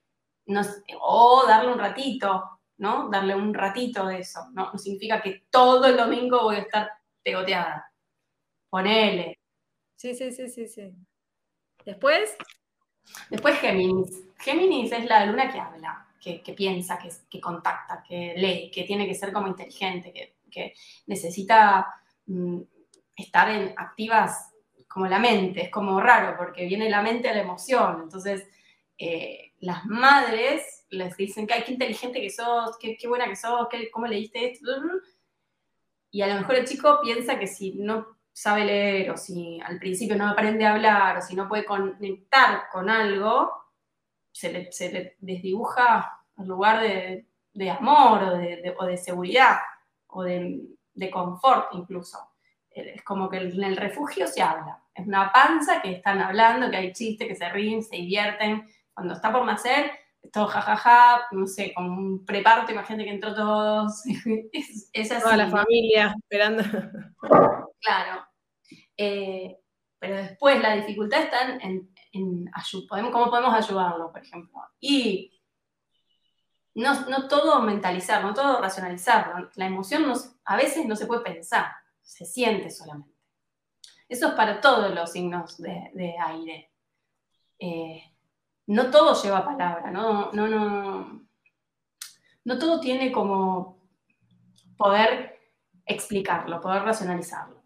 [0.46, 0.68] nos,
[1.00, 2.49] o darle un ratito,
[2.80, 3.08] ¿no?
[3.08, 4.72] Darle un ratito de eso, ¿no?
[4.72, 6.90] No significa que todo el domingo voy a estar
[7.22, 7.92] pegoteada.
[8.68, 9.38] Ponele.
[9.96, 10.92] Sí, sí, sí, sí, sí.
[11.84, 12.36] Después,
[13.28, 14.22] Después Géminis.
[14.38, 18.84] Géminis es la luna que habla, que, que piensa, que, que contacta, que lee, que
[18.84, 20.74] tiene que ser como inteligente, que, que
[21.06, 21.86] necesita
[22.26, 22.60] mm,
[23.16, 24.52] estar en activas
[24.88, 25.64] como la mente.
[25.64, 28.00] Es como raro porque viene la mente a la emoción.
[28.04, 28.48] Entonces,
[29.00, 33.68] eh, las madres les dicen ay, qué inteligente que sos, qué, qué buena que sos,
[33.70, 34.70] qué, cómo leíste esto.
[36.10, 39.78] Y a lo mejor el chico piensa que si no sabe leer o si al
[39.78, 43.50] principio no aprende a hablar o si no puede conectar con algo,
[44.32, 48.96] se le, se le desdibuja el lugar de, de amor o de, de- o de
[48.96, 49.58] seguridad
[50.08, 50.62] o de,
[50.94, 52.18] de confort incluso.
[52.70, 54.82] Eh, Es como que en el refugio se habla.
[54.94, 58.68] Es una panza que están hablando, que hay chistes, que se ríen, se divierten.
[59.00, 63.34] Cuando está por nacer, es todo jajaja, no sé, como un preparto, imagínate que entró
[63.34, 64.02] todos.
[64.52, 65.22] es, es así.
[65.22, 66.62] Toda la familia esperando.
[67.80, 68.26] Claro.
[68.94, 69.56] Eh,
[69.98, 74.60] pero después la dificultad está en, en, en cómo podemos ayudarlo, por ejemplo.
[74.78, 75.42] Y
[76.74, 79.50] no, no todo mentalizar, no todo racionalizar.
[79.54, 80.12] La emoción no
[80.44, 83.16] a veces no se puede pensar, se siente solamente.
[84.10, 86.70] Eso es para todos los signos de, de aire.
[87.58, 88.09] Eh,
[88.70, 91.26] no todo lleva palabra, no, no, no,
[92.44, 93.82] no todo tiene como
[94.76, 95.40] poder
[95.84, 97.64] explicarlo, poder racionalizarlo.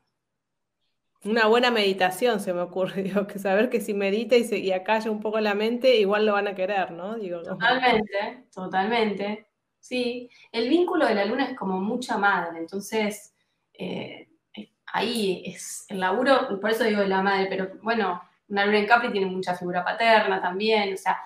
[1.23, 5.11] Una buena meditación se me ocurrió, que saber que si medita y, se, y acalla
[5.11, 7.17] un poco la mente, igual lo van a querer, ¿no?
[7.17, 9.49] Digo, Totalmente, totalmente.
[9.79, 13.35] Sí, el vínculo de la luna es como mucha madre, entonces
[13.75, 14.31] eh,
[14.87, 18.23] ahí es el laburo, por eso digo de la madre, pero bueno,
[18.55, 21.19] una luna en Capri tiene mucha figura paterna también, o sea,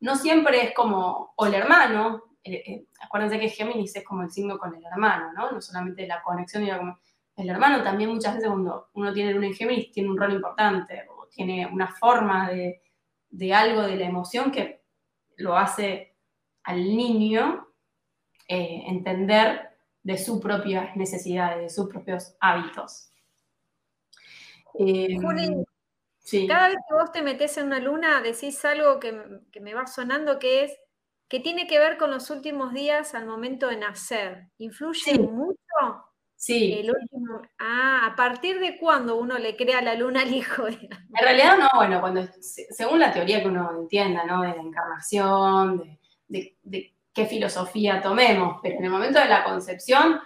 [0.00, 4.30] no siempre es como, o el hermano, eh, eh, acuérdense que Géminis es como el
[4.30, 5.52] signo con el hermano, ¿no?
[5.52, 6.98] No solamente la conexión, sino como
[7.36, 11.06] el hermano también muchas veces cuando uno tiene luna en Géminis tiene un rol importante,
[11.14, 12.80] o tiene una forma de,
[13.28, 14.80] de algo de la emoción que
[15.36, 16.16] lo hace
[16.62, 17.68] al niño
[18.48, 19.68] eh, entender
[20.02, 23.10] de sus propias necesidades, de sus propios hábitos.
[24.78, 25.62] Eh, Juli,
[26.30, 26.46] sí.
[26.46, 29.20] Cada vez que vos te metés en una luna, decís algo que,
[29.52, 30.76] que me va sonando, que es
[31.28, 34.48] que tiene que ver con los últimos días al momento de nacer.
[34.58, 35.18] ¿Influye Sí.
[35.18, 35.56] mucho
[36.34, 37.42] Sí, el último?
[37.58, 40.64] Ah, ¿a partir de cuándo uno le crea la luna al hijo?
[41.14, 44.40] En realidad no, bueno, cuando, se- según la teoría que uno entienda, ¿no?
[44.42, 49.44] De la encarnación, de, de- de qué filosofía tomemos, pero en el momento de la
[49.44, 50.18] concepción,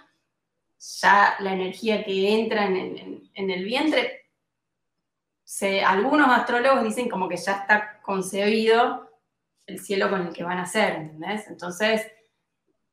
[1.01, 4.24] ya la energía que entra en- en el vientre,
[5.45, 9.09] se- algunos astrólogos dicen como que ya está concebido
[9.65, 11.47] el cielo con el que van a nacer, ¿entendés?
[11.47, 12.11] Entonces,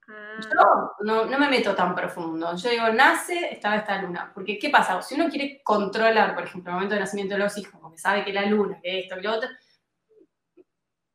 [0.09, 2.55] Ah, yo no, no me meto tan profundo.
[2.57, 4.31] Yo digo, nace, estaba esta luna.
[4.35, 5.01] Porque, ¿qué pasa?
[5.01, 8.25] Si uno quiere controlar, por ejemplo, el momento de nacimiento de los hijos, porque sabe
[8.25, 9.49] que la luna, que esto, que lo otro,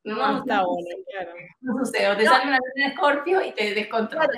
[0.06, 1.32] no, No está bueno, claro.
[1.62, 2.10] no sucede.
[2.10, 4.30] O te sale una luna en escorpio y te descontrola.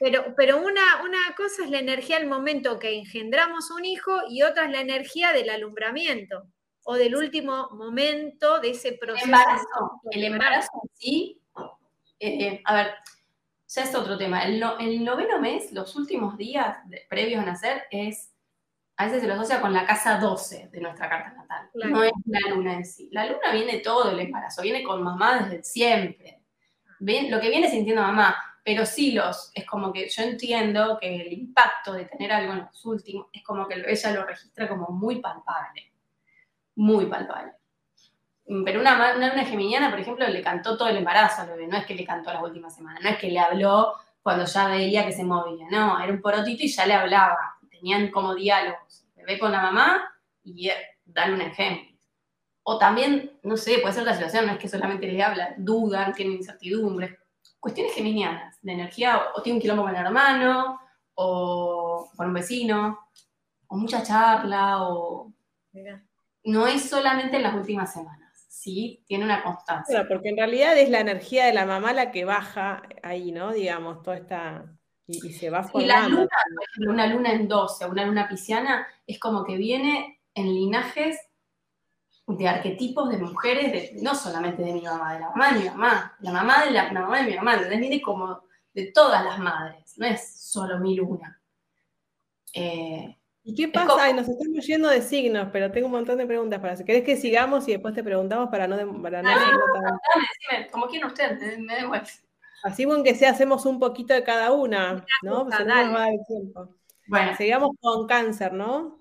[0.00, 4.42] Pero, pero una, una cosa es la energía al momento que engendramos un hijo y
[4.42, 6.46] otra es la energía del alumbramiento
[6.84, 9.24] o del último momento de ese El proceso.
[9.24, 11.40] embarazo, el embarazo en sí,
[12.20, 12.94] eh, eh, a ver,
[13.68, 14.44] ya es otro tema.
[14.44, 18.32] El, no- el noveno mes, los últimos días de- previos a nacer, es,
[18.98, 21.68] a veces se lo asocia con la casa 12 de nuestra carta natal.
[21.72, 21.90] Claro.
[21.90, 23.08] No es la luna en sí.
[23.12, 26.42] La luna viene todo el embarazo, viene con mamá desde siempre.
[27.00, 31.22] Ven- lo que viene sintiendo mamá, pero sí los, es como que yo entiendo que
[31.22, 34.88] el impacto de tener algo en los últimos, es como que ella lo registra como
[34.88, 35.92] muy palpable,
[36.74, 37.52] muy palpable.
[38.48, 41.76] Mm, Pero una, una geminiana, por ejemplo, le cantó todo el embarazo al bebé, no
[41.76, 45.06] es que le cantó las últimas semanas, no es que le habló cuando ya veía
[45.06, 47.38] que se movía, no, era un porotito y ya le hablaba,
[47.70, 50.74] tenían como diálogos, el bebé con la mamá y eh,
[51.04, 51.96] dan un ejemplo.
[52.64, 56.12] O también, no sé, puede ser la situación, no es que solamente le habla, dudan,
[56.14, 57.16] tienen incertidumbres,
[57.60, 60.80] cuestiones geminianas, de energía, o, o tiene un quilombo con el hermano,
[61.14, 62.98] o con un vecino,
[63.68, 65.32] o mucha charla, o
[66.44, 69.02] no es solamente en las últimas semanas, ¿sí?
[69.06, 69.94] Tiene una constancia.
[69.94, 73.52] Claro, porque en realidad es la energía de la mamá la que baja ahí, ¿no?
[73.52, 74.64] Digamos, toda esta.
[75.08, 76.08] Y, y se va Y la formando.
[76.08, 80.46] luna, por ejemplo, una luna en 12, una luna pisciana, es como que viene en
[80.46, 81.18] linajes
[82.26, 85.64] de arquetipos de mujeres, de- no solamente de mi mamá, de la mamá de mi
[85.66, 87.80] mamá, la mamá de la, la mamá de mi mamá, ¿entendés?
[87.80, 88.42] Viene como
[88.74, 91.40] de todas las madres, no es solo mi luna.
[92.52, 93.86] Eh, ¿Y qué pasa?
[93.86, 96.84] como- Ay, nos estamos yendo de signos, pero tengo un montón de preguntas para hacer.
[96.84, 99.38] ¿Querés que sigamos y después te preguntamos para no, para no dame,
[100.50, 102.02] decime, como quieran ustedes, me, me da igual.
[102.64, 105.44] Así bueno que sea, hacemos un poquito de cada una, ¿no?
[105.44, 106.68] gusta, Si no nos va a dar el tiempo.
[107.06, 108.98] Bueno, Sigamos con cáncer, ¿no?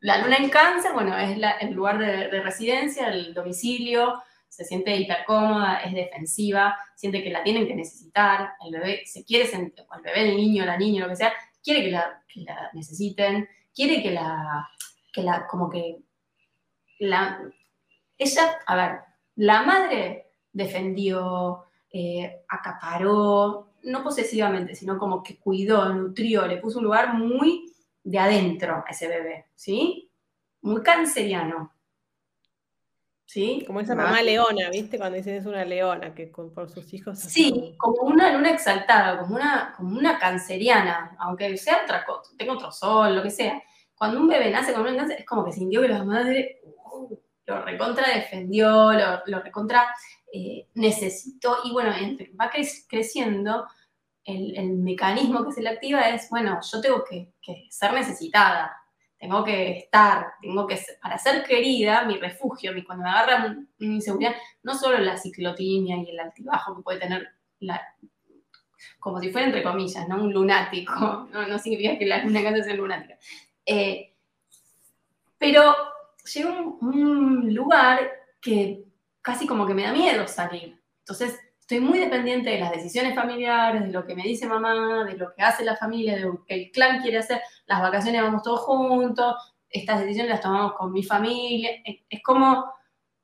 [0.00, 4.96] La luna en cáncer, bueno, es el lugar de, de residencia, el domicilio, se siente
[4.96, 10.02] hipercómoda, es defensiva, siente que la tienen que necesitar, el bebé se quiere sentir, el
[10.02, 11.32] bebé, el niño, la niña, lo que sea,
[11.62, 14.66] quiere que la, que la necesiten, quiere que la,
[15.12, 15.98] que la, como que,
[17.00, 17.42] la,
[18.16, 19.00] ella, a ver,
[19.34, 26.84] la madre defendió, eh, acaparó, no posesivamente, sino como que cuidó, nutrió, le puso un
[26.84, 27.72] lugar muy
[28.08, 30.10] de adentro a ese bebé, ¿sí?
[30.62, 31.72] Muy canceriano.
[33.24, 33.64] ¿Sí?
[33.66, 34.98] Como esa mamá leona, ¿viste?
[34.98, 37.18] Cuando dicen es una leona, que con- por sus hijos.
[37.18, 42.52] Sí, como una luna exaltada, como una, como una canceriana, aunque sea otra cosa, tenga
[42.52, 43.60] otro sol, lo que sea.
[43.96, 46.60] Cuando un bebé nace con un cáncer, es como que sintió que la madre
[46.92, 49.92] uh, lo recontra defendió, lo, lo recontra
[50.32, 51.90] eh, necesitó, y bueno,
[52.40, 53.66] va cre- creciendo,
[54.26, 57.32] el, el mecanismo que se le activa es, bueno, yo tengo que,
[57.70, 58.76] ser necesitada,
[59.18, 63.46] tengo que estar, tengo que ser, para ser querida, mi refugio, mi, cuando me agarra
[63.46, 67.28] un- una inseguridad, no solo la ciclotimia y el altibajo que puede tener
[68.98, 70.16] como si fuera entre comillas, ¿no?
[70.22, 70.94] Un lunático,
[71.32, 73.16] no, no significa que la luna cáncer sea lunática.
[73.64, 74.12] Eh,
[75.38, 75.74] pero
[76.34, 78.10] llega un, un lugar
[78.40, 78.84] que
[79.22, 80.80] casi como que me da miedo salir.
[81.00, 81.38] Entonces,
[81.68, 85.34] estoy muy dependiente de las decisiones familiares, de lo que me dice mamá, de lo
[85.34, 87.40] que hace la familia, de lo que el clan quiere hacer.
[87.66, 89.34] Las vacaciones vamos todos juntos,
[89.68, 91.70] estas decisiones las tomamos con mi familia.
[91.84, 92.72] Es, como,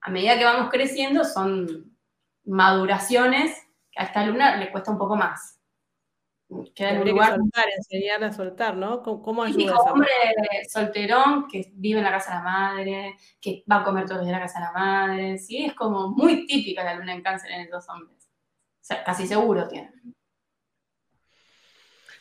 [0.01, 1.97] a medida que vamos creciendo, son
[2.45, 3.57] maduraciones
[3.93, 5.61] que a esta luna le cuesta un poco más.
[6.75, 9.03] Queda en que lugar soltar, enseñarle a soltar, ¿no?
[9.05, 10.11] ¿Cómo, cómo ayuda hombre
[10.69, 14.27] solterón que vive en la casa de la madre, que va a comer todos los
[14.27, 15.65] días en la casa de la madre, ¿sí?
[15.65, 18.22] Es como muy típica la luna en cáncer en esos hombres.
[18.83, 19.67] Sea, casi seguro.
[19.69, 20.13] Bueno, y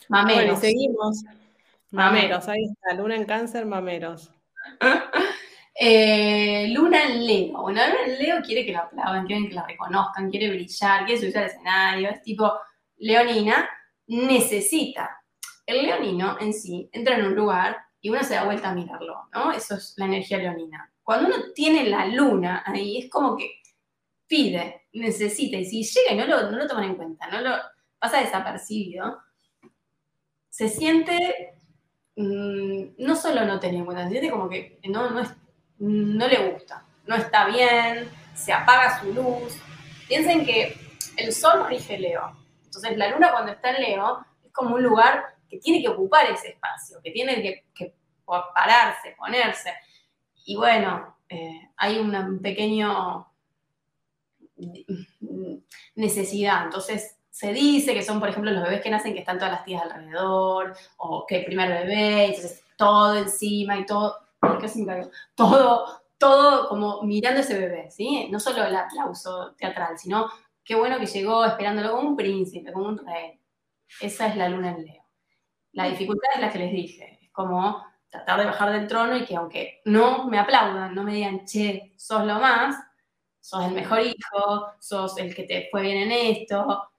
[0.08, 0.60] Mameros.
[0.60, 1.24] seguimos.
[1.24, 1.42] Mameros.
[1.92, 4.32] Mameros, ahí está, luna en cáncer, mameros.
[5.84, 7.62] Eh, luna en Leo.
[7.62, 11.20] Bueno, Luna en Leo quiere que la aplaudan, quiere que la reconozcan, quiere brillar, quiere
[11.20, 12.52] subirse al escenario, es tipo
[12.98, 13.68] leonina,
[14.06, 15.24] necesita.
[15.66, 19.28] El leonino en sí entra en un lugar y uno se da vuelta a mirarlo,
[19.34, 19.52] ¿no?
[19.54, 20.92] Eso es la energía leonina.
[21.02, 23.50] Cuando uno tiene la luna ahí, es como que
[24.28, 27.56] pide, necesita, y si llega y no lo, no lo toman en cuenta, no lo
[28.00, 29.20] pasa desapercibido,
[30.50, 31.56] se siente,
[32.16, 35.24] mm, no solo no tener en cuenta, se siente como que no, no,
[35.80, 39.58] no le gusta, no está bien, se apaga su luz.
[40.08, 40.76] Piensen que
[41.18, 42.38] el sol rige Leo.
[42.66, 46.30] Entonces la luna cuando está en Leo es como un lugar que tiene que ocupar
[46.30, 47.96] ese espacio, que tiene que,
[48.54, 49.74] pararse, ponerse.
[50.46, 53.31] Y bueno, eh, hay un pequeño
[55.96, 56.66] necesidad.
[56.66, 59.64] Entonces se dice que son, por ejemplo, los bebés que nacen que están todas las
[59.64, 64.20] tías alrededor, o que el primer bebé, entonces todo encima y todo,
[65.36, 68.28] todo, todo como mirando ese bebé, ¿sí?
[68.30, 70.30] No solo el aplauso teatral, sino
[70.64, 73.40] qué bueno que llegó esperándolo como un príncipe, como un rey.
[74.00, 75.04] Esa es la luna en Leo.
[75.74, 79.24] La dificultad es la que les dije, es como tratar de bajar del trono y
[79.24, 82.76] que aunque no me aplaudan, no me digan, che, sos lo más,
[83.42, 86.90] sos el mejor hijo, sos el que te fue bien en esto,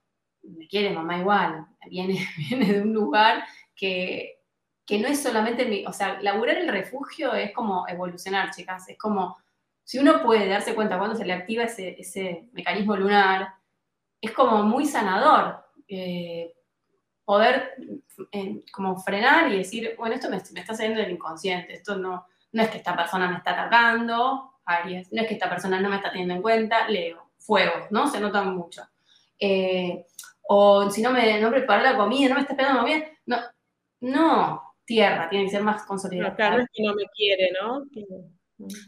[0.42, 4.40] me quiere mamá igual, viene, viene de un lugar que,
[4.84, 8.98] que no es solamente mi, o sea, laburar el refugio es como evolucionar, chicas, es
[8.98, 9.38] como,
[9.84, 13.54] si uno puede darse cuenta cuando se le activa ese, ese mecanismo lunar,
[14.20, 15.64] es como muy sanador.
[15.88, 16.54] eh,
[17.24, 17.74] poder
[18.32, 22.26] eh, como frenar y decir, bueno, esto me, me está saliendo del inconsciente, esto no,
[22.52, 25.96] no es que esta persona me está atacando, No es que esta persona no me
[25.96, 28.08] está teniendo en cuenta, Leo, fuego, ¿no?
[28.08, 28.82] Se notan mucho.
[29.38, 30.06] Eh,
[30.42, 33.38] o si no me no preparó la comida, no me está esperando comida, no,
[34.00, 36.30] no, tierra, tiene que ser más consolidada.
[36.30, 37.84] No, claro, es que no me quiere, ¿no?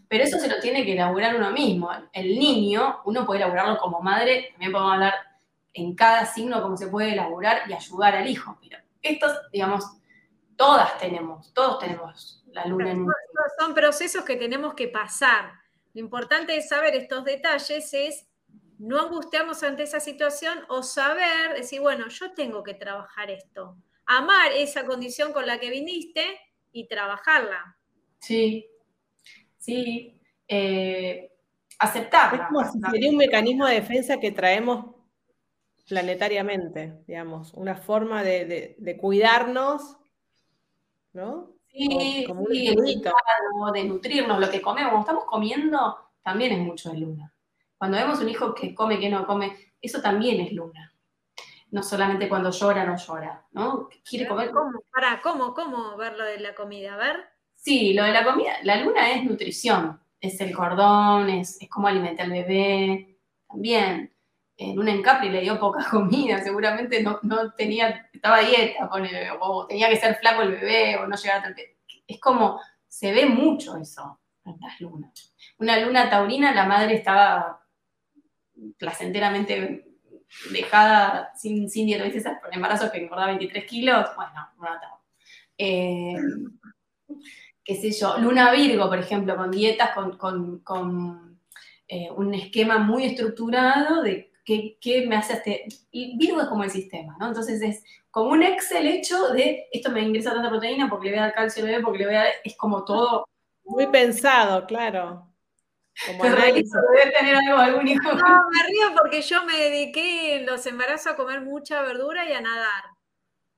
[0.09, 1.91] Pero eso se lo tiene que elaborar uno mismo.
[2.13, 5.15] El niño, uno puede elaborarlo como madre, también podemos hablar
[5.73, 8.57] en cada signo cómo se puede elaborar y ayudar al hijo.
[8.61, 9.85] Pero estos, digamos,
[10.57, 13.07] todas tenemos, todos tenemos la luna en.
[13.59, 15.64] Son procesos que tenemos que pasar.
[15.95, 18.27] Lo importante de saber estos detalles es
[18.79, 23.77] no angustiarnos ante esa situación o saber, decir, bueno, yo tengo que trabajar esto.
[24.07, 26.25] Amar esa condición con la que viniste
[26.73, 27.77] y trabajarla.
[28.19, 28.67] Sí,
[29.59, 30.21] sí.
[30.49, 32.49] eh, Es aceptarla.
[32.49, 34.95] como si sería un mecanismo de defensa que traemos
[35.89, 39.97] planetariamente, digamos, una forma de, de- de cuidarnos,
[41.13, 41.54] ¿no?
[41.75, 42.73] Sí, Como sí,
[43.75, 47.35] de nutrirnos, lo que comemos, como estamos comiendo, también es mucho de luna.
[47.77, 50.95] Cuando vemos un hijo que come, que no come, eso también es luna.
[51.73, 53.89] No solamente cuando llora, no llora, ¿no?
[54.09, 54.53] Quiere comer.
[54.53, 54.85] ¿Cómo?
[54.93, 55.53] Para, ¿cómo?
[55.53, 56.95] ¿Cómo ver lo de la comida?
[56.95, 57.17] A ver.
[57.57, 61.89] Sí, lo de la comida, la luna es nutrición, es el cordón, es, es cómo
[61.89, 63.19] alimentar al bebé,
[63.49, 64.14] también.
[64.57, 68.89] En una encapri le dio poca comida, seguramente no, no tenía, estaba dieta,
[69.41, 71.57] o tenía que ser flaco el bebé, o no llegar a tal
[72.07, 75.35] Es como, se ve mucho eso en las lunas.
[75.59, 77.65] Una luna taurina, la madre estaba
[78.79, 79.85] placenteramente
[80.51, 81.89] dejada sin, sin.
[81.91, 84.91] Esas embarazos que engordaba 23 kilos, bueno, una taurina.
[85.57, 86.17] Eh,
[87.65, 91.41] qué sé yo, Luna Virgo, por ejemplo, con dietas, con, con- con,
[91.87, 95.67] eh, un esquema muy estructurado de qué, qué me hace este...
[95.91, 97.29] Y Virgo es como el sistema, ¿no?
[97.29, 101.19] Entonces es como un Excel hecho de esto me ingresa tanta proteína porque le voy
[101.21, 102.33] a dar calcio al bebé, porque le voy a dar...
[102.45, 103.27] Es como todo...
[103.65, 105.27] Muy pensado, claro.
[106.07, 108.13] Como tener algo, algún hijo.
[108.13, 112.33] No, me río porque yo me dediqué en los embarazos a comer mucha verdura y
[112.33, 112.85] a nadar.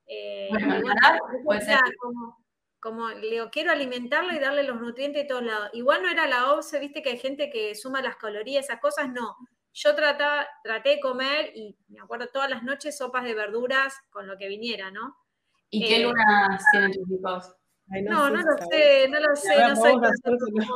[0.06, 1.78] Eh, Bueno, y bueno, nadar puede ser.
[1.98, 2.44] Como,
[2.78, 5.70] como le digo, quiero alimentarlo y darle los nutrientes de todos lados.
[5.72, 9.08] Igual no era la OBSE, viste que hay gente que suma las calorías, esas cosas,
[9.08, 9.36] no.
[9.78, 14.26] Yo trataba, traté de comer y me acuerdo todas las noches sopas de verduras con
[14.26, 15.14] lo que viniera, ¿no?
[15.68, 17.54] ¿Y qué Eh, lunas tienen tus hijos?
[17.90, 20.12] Ay, No, no, lo sé, no lo sé, no soy tan
[20.54, 20.66] no.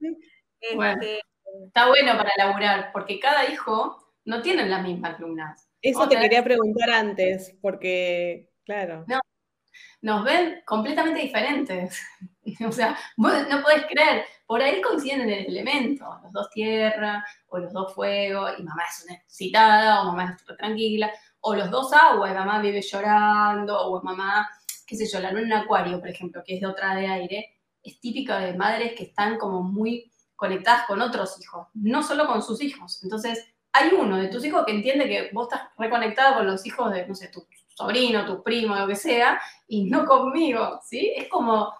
[0.74, 1.00] Bueno.
[1.00, 1.20] Este,
[1.66, 5.68] Está bueno para laburar, porque cada hijo no tiene las mismas lunas.
[5.80, 9.04] Eso te quería preguntar antes, porque, claro.
[10.02, 12.02] nos ven completamente diferentes.
[12.66, 17.24] o sea, vos no podés creer, por ahí coinciden en el elemento, los dos tierra,
[17.48, 21.70] o los dos fuego, y mamá es una excitada, o mamá es tranquila, o los
[21.70, 24.46] dos agua, y mamá vive llorando, o mamá,
[24.86, 27.60] qué sé yo, la luna en acuario, por ejemplo, que es de otra de aire,
[27.82, 32.42] es típica de madres que están como muy conectadas con otros hijos, no solo con
[32.42, 33.02] sus hijos.
[33.02, 36.92] Entonces, hay uno de tus hijos que entiende que vos estás reconectada con los hijos
[36.92, 41.10] de, no sé, tu sobrino, tu primo, lo que sea, y no conmigo, ¿sí?
[41.16, 41.72] Es como,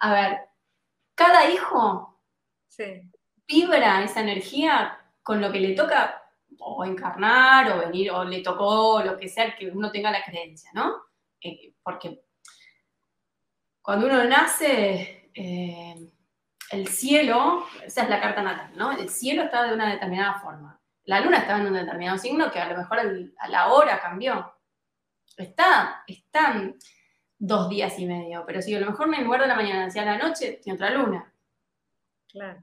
[0.00, 0.40] a ver,
[1.14, 2.05] cada hijo
[3.46, 6.22] vibra esa energía con lo que le toca
[6.58, 10.70] o encarnar, o venir, o le tocó, lo que sea, que uno tenga la creencia,
[10.74, 10.96] ¿no?
[11.40, 12.22] Eh, porque
[13.82, 16.10] cuando uno nace, eh,
[16.70, 18.92] el cielo, esa es la carta natal, ¿no?
[18.92, 20.80] El cielo estaba de una determinada forma.
[21.04, 22.98] La luna estaba en un determinado signo que a lo mejor
[23.38, 24.52] a la hora cambió.
[25.36, 26.76] Está, están
[27.38, 30.18] dos días y medio, pero si a lo mejor en lugar la mañana hacia la
[30.18, 31.32] noche, tiene otra luna.
[32.36, 32.60] Claro.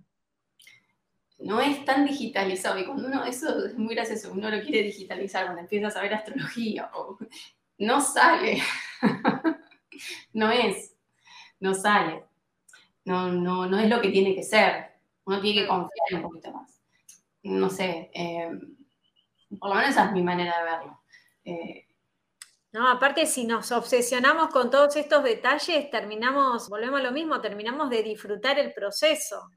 [1.40, 2.80] no es tan digitalizado.
[2.80, 6.14] Y cuando uno, eso es muy gracioso, uno lo quiere digitalizar, cuando empieza a saber
[6.14, 6.90] astrología,
[7.80, 8.62] no sale.
[10.34, 10.96] no es,
[11.60, 12.26] no sale.
[13.06, 14.94] No, no, no es lo que tiene que ser.
[15.26, 16.82] Uno tiene que confiar un poquito más.
[17.44, 18.52] No sé, eh,
[19.60, 21.02] por lo menos esa es mi manera de verlo.
[21.46, 21.88] Eh,
[22.74, 27.90] No, aparte si nos obsesionamos con todos estos detalles, terminamos, volvemos a lo mismo, terminamos
[27.90, 29.50] de disfrutar el proceso.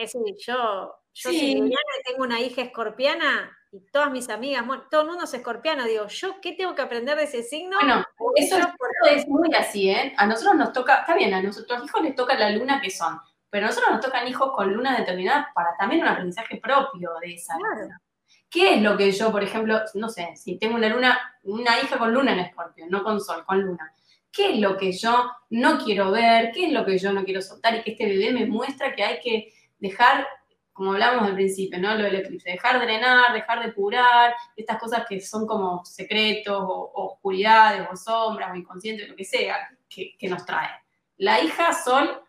[0.00, 1.58] Es decir, yo, yo Sí.
[1.58, 1.72] soy
[2.06, 6.40] tengo una hija escorpiana y todas mis amigas, todo el mundo es escorpiano, digo, ¿yo
[6.40, 7.76] qué tengo que aprender de ese signo?
[7.80, 8.04] bueno,
[8.36, 10.14] eso es, por- muy así, ¿eh?
[10.16, 13.18] A nosotros nos toca, está bien, a nuestros hijos les toca la luna que son,
[13.50, 17.34] pero a nosotros nos tocan hijos con luna determinada para también un aprendizaje propio de
[17.34, 17.82] esa Claro.
[17.82, 18.02] luna.
[18.48, 21.98] ¿Qué es lo que yo, por ejemplo, no sé, si tengo una luna, una hija
[21.98, 23.92] con luna en escorpio, no con sol, con luna?
[24.32, 26.50] ¿Qué es lo que yo no quiero ver?
[26.52, 27.74] ¿Qué es lo que yo no quiero soltar?
[27.76, 30.26] Y que este bebé me muestra que hay que dejar,
[30.72, 31.94] como hablábamos al principio, ¿no?
[31.94, 37.12] Lo del eclipse, dejar drenar, dejar depurar, estas cosas que son como secretos o, o
[37.14, 40.70] oscuridades o sombras o inconscientes, lo que sea, que, que nos trae.
[41.18, 42.22] La hija sol,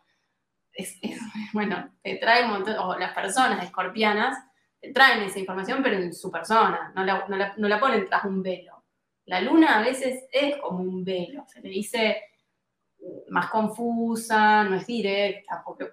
[0.74, 1.20] es, es-
[1.54, 4.38] bueno, te trae un montón, o las personas escorpianas,
[4.80, 8.06] te traen esa información, pero en su persona, no la, no la- no la ponen
[8.08, 8.84] tras un velo.
[9.26, 12.24] La luna a veces es como un velo, se le dice
[13.30, 15.88] más confusa, no es directa, porque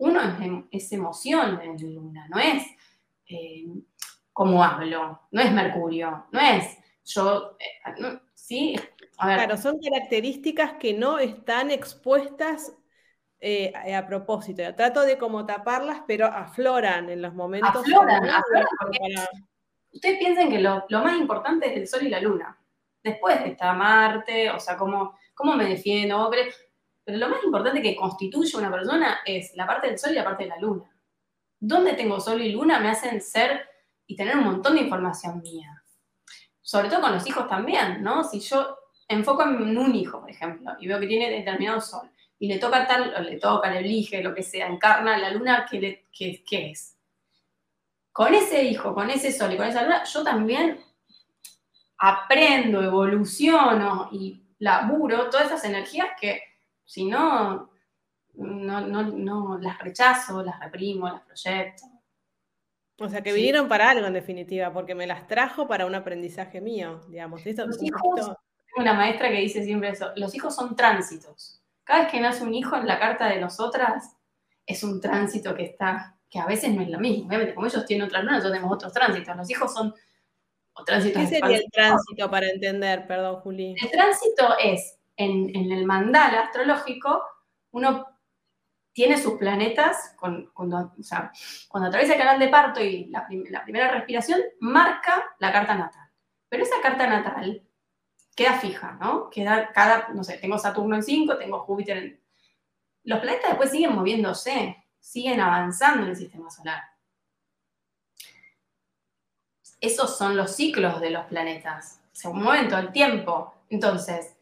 [0.00, 2.64] uno es, em- es emoción en luna, no es
[3.28, 3.66] eh,
[4.32, 8.74] como hablo, no es Mercurio, no es yo, eh, no- ¿sí?
[9.18, 12.74] A ver, Claro, son características que no están expuestas
[13.42, 14.62] eh, a, propósito.
[14.62, 17.70] Yo trato de como taparlas, pero afloran en los momentos.
[17.74, 19.14] Afloran, afloran porque-
[19.92, 22.58] ustedes piensen que lo, lo más importante es el Sol y la Luna.
[23.02, 26.30] Después está Marte, o sea, cómo, cómo me defiendo,
[27.04, 30.24] pero, lo más importante que constituye una persona es la parte del Sol y la
[30.24, 30.90] parte de la Luna.
[31.58, 32.78] ¿Dónde tengo Sol y Luna?
[32.80, 33.68] Me hacen ser
[34.06, 35.82] y tener un montón de información mía.
[36.60, 38.22] Sobre todo con los hijos también, ¿no?
[38.24, 38.76] Si yo
[39.08, 42.86] enfoco en un hijo, por ejemplo, y veo que tiene determinado Sol, y le toca
[42.86, 46.70] tal, le toca, le elige, lo que sea, encarna la Luna, ¿qué, le- qué- qué
[46.70, 46.96] es?
[48.12, 50.80] con ese hijo, con ese sol y con esa luna, yo también
[51.98, 56.42] aprendo, evoluciono y laburo todas esas energías que
[56.90, 57.70] si no,
[58.34, 61.84] no, no, no las rechazo, las reprimo, las proyecto.
[62.98, 63.36] O sea, que Sí.
[63.36, 67.46] vinieron para algo en definitiva, porque me las trajo para un aprendizaje mío, digamos.
[67.46, 68.36] Esto Los hijos- Tengo
[68.76, 71.62] una maestra que dice siempre eso, los hijos son tránsitos.
[71.84, 74.16] Cada vez que nace un hijo en la carta de nosotras,
[74.66, 77.26] es un tránsito que está, que a veces no es lo mismo.
[77.28, 79.36] Obviamente, como ellos tienen otra luna, nosotros tenemos otros tránsitos.
[79.36, 79.94] Los hijos son
[80.74, 83.06] o tránsitos ¿Qué sería el tránsito para entender?
[83.06, 83.74] Perdón, Juli.
[83.80, 87.22] El tránsito es, en, el mandala astrológico,
[87.72, 88.06] uno
[88.92, 90.50] tiene sus planetas, cuando,
[90.98, 91.30] o sea,
[91.68, 96.10] cuando atraviesa el canal de parto y la primera respiración, marca la carta natal.
[96.48, 97.62] Pero esa carta natal
[98.34, 99.30] queda fija, ¿no?
[99.30, 102.20] Queda cada, no sé, tengo Saturno en 5, tengo Júpiter en...
[103.04, 106.82] Los planetas después siguen moviéndose, siguen avanzando en el sistema solar.
[109.80, 112.02] Esos son los ciclos de los planetas.
[112.12, 113.54] Se mueven todo el tiempo.
[113.70, 114.36] Entonces,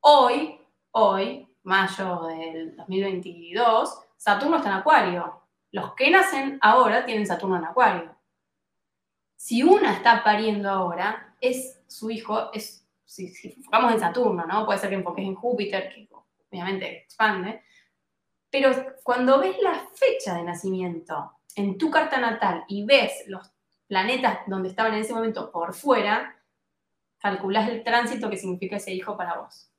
[0.00, 0.60] hoy,
[0.92, 5.42] hoy, mayo del 2022, Saturno está en Acuario.
[5.70, 8.16] Los que nacen ahora tienen Saturno en Acuario.
[9.36, 14.66] Si una está pariendo ahora, es su hijo, es, si, enfocamos en Saturno, ¿no?
[14.66, 16.08] Puede ser que enfoques en Júpiter, que
[16.50, 17.62] obviamente expande.
[18.50, 18.70] Pero
[19.02, 23.52] cuando ves la fecha de nacimiento en tu carta natal y ves los
[23.86, 26.36] planetas donde estaban en ese momento por fuera,
[27.18, 29.70] calculás el tránsito que significa ese hijo para vos.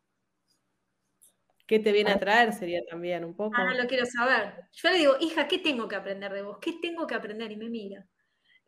[1.69, 2.51] ¿Qué te viene a traer?
[2.51, 3.55] Sería también un poco.
[3.55, 4.55] Ah, lo quiero saber.
[4.73, 6.57] Yo le digo, hija, ¿qué tengo que aprender de vos?
[6.59, 7.51] ¿Qué tengo que aprender?
[7.51, 8.07] Y me mira.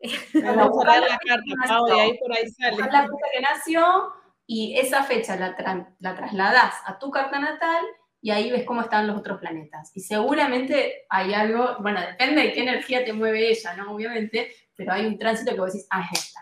[0.34, 2.76] Vamos a leer la carta, Pau, y ahí por ahí sale.
[2.76, 4.12] la fecha que nació
[4.46, 7.84] y esa fecha la, tra- la trasladás a tu carta natal
[8.20, 9.90] y ahí ves cómo están los otros planetas.
[9.96, 13.92] Y seguramente hay algo, bueno, depende de qué energía te mueve ella, ¿no?
[13.92, 16.40] Obviamente, pero hay un tránsito que vos decís, ah, es esta.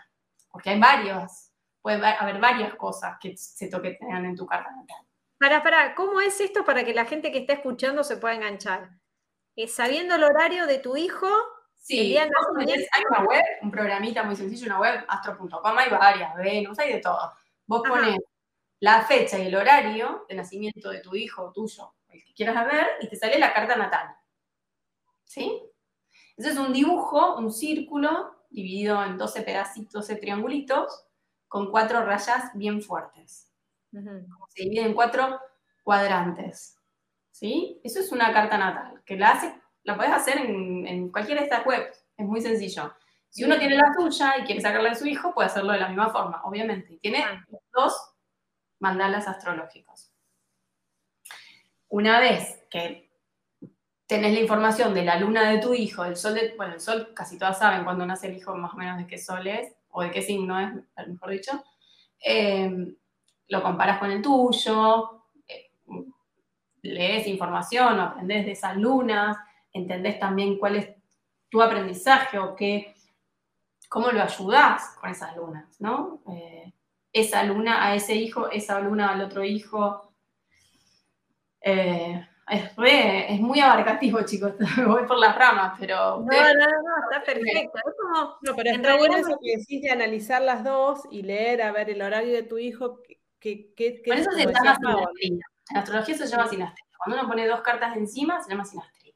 [0.51, 1.49] Porque hay varios,
[1.81, 5.07] puede haber varias cosas que se toquetean en tu carta natal.
[5.41, 8.91] Para, para, ¿cómo es esto para que la gente que está escuchando se pueda enganchar?
[9.55, 11.27] Eh, sabiendo el horario de tu hijo,
[11.73, 12.29] Sí, hay
[13.09, 17.33] una web, un programita muy sencillo, una web, astro.com, hay varias, Venus, hay de todo.
[17.65, 17.95] Vos Ajá.
[17.95, 18.19] pones
[18.81, 22.87] la fecha y el horario de nacimiento de tu hijo tuyo, el que quieras ver,
[23.01, 24.15] y te sale la carta natal.
[25.23, 25.59] ¿Sí?
[26.37, 31.07] Eso es un dibujo, un círculo, dividido en 12 pedacitos, 12 triangulitos,
[31.47, 33.50] con cuatro rayas bien fuertes.
[33.93, 34.27] Ujú.
[34.49, 35.39] Se divide en cuatro
[35.83, 36.77] cuadrantes.
[37.31, 37.79] ¿Sí?
[37.83, 41.47] Eso es una carta natal, que la, hace, la podés hacer en, en cualquiera de
[41.47, 42.05] estas webs.
[42.17, 42.93] Es muy sencillo.
[43.29, 45.87] Si uno tiene la suya y quiere sacarla de su hijo, puede hacerlo de la
[45.87, 46.93] misma forma, obviamente.
[46.93, 47.45] Y tiene Ah.
[47.73, 47.95] dos
[48.79, 50.11] mandalas astrológicos.
[51.87, 53.09] Una vez que
[54.07, 57.13] tenés la información de la luna de tu hijo, el sol de, bueno, el sol
[57.15, 60.01] casi todas saben cuando nace el hijo más o menos de qué sol es, o
[60.03, 60.73] de qué signo es,
[61.07, 61.63] mejor dicho,
[62.25, 62.93] eh,
[63.51, 65.71] lo comparas con el tuyo, eh,
[66.83, 69.37] lees información o aprendés de esas lunas,
[69.73, 70.89] entendés también cuál es
[71.49, 72.95] tu aprendizaje o qué,
[73.89, 76.21] cómo lo ayudás con esas lunas, ¿no?
[76.29, 76.73] Eh,
[77.13, 80.13] esa luna a ese hijo, esa luna al otro hijo.
[81.61, 86.19] Eh, es, re- es muy abarcativo, chicos, me voy por las ramas, pero...
[86.19, 87.77] No, no, no, no, está perfecto.
[87.77, 91.61] Es como, No, pero está bueno eso que decís de analizar las dos y leer,
[91.61, 92.99] a ver el horario de tu hijo,
[93.41, 95.09] Por eso se llama sinastría.
[95.69, 96.85] En astrología se llama sinastría.
[96.97, 99.13] Cuando uno pone dos cartas encima, se llama sinastría.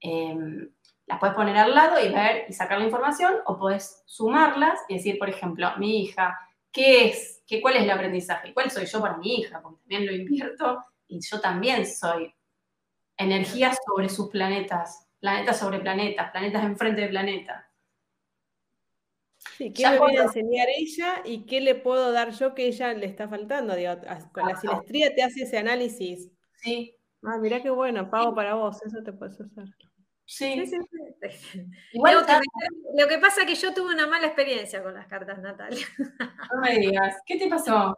[0.00, 0.68] Eh,
[1.06, 4.94] las puedes poner al lado y ver y sacar la información, o puedes sumarlas y
[4.94, 6.36] decir, por ejemplo, mi hija,
[6.72, 7.42] ¿qué es?
[7.46, 8.52] ¿Qué, ¿Cuál es el aprendizaje?
[8.52, 9.60] ¿Cuál soy yo para mi hija?
[9.62, 12.34] Porque también lo invierto y yo también soy
[13.16, 17.65] energía sobre sus planetas, planetas sobre planetas, planetas enfrente de planetas.
[19.56, 22.54] Sí, ¿qué Ya me viene a cuando- enseñar ella y qué le puedo dar yo
[22.54, 23.74] que ella le está faltando?
[23.74, 23.92] Digo,
[24.32, 26.30] con la sinestría te hace ese análisis.
[26.62, 26.92] Sí,
[27.22, 29.64] Ah, mirá qué bueno, pago para vos, eso te puedes hacer.
[30.24, 30.54] sí.
[30.54, 30.76] Sí, sí,
[31.50, 31.66] sí.
[31.92, 35.06] Igual Tengo que lo que pasa es que yo tuve una mala experiencia con las
[35.06, 35.86] cartas natales.
[36.54, 37.96] no me digas, ¿qué te pasó?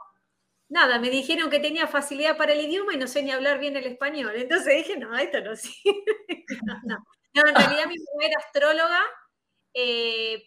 [0.70, 3.76] Nada, me dijeron que tenía facilidad para el idioma y no sé ni hablar bien
[3.76, 4.32] el español.
[4.36, 6.44] Entonces dije, no, esto no sirve.
[6.64, 6.99] No, no.
[7.34, 9.01] No, en realidad mi mamá era astróloga
[9.74, 10.42] eh,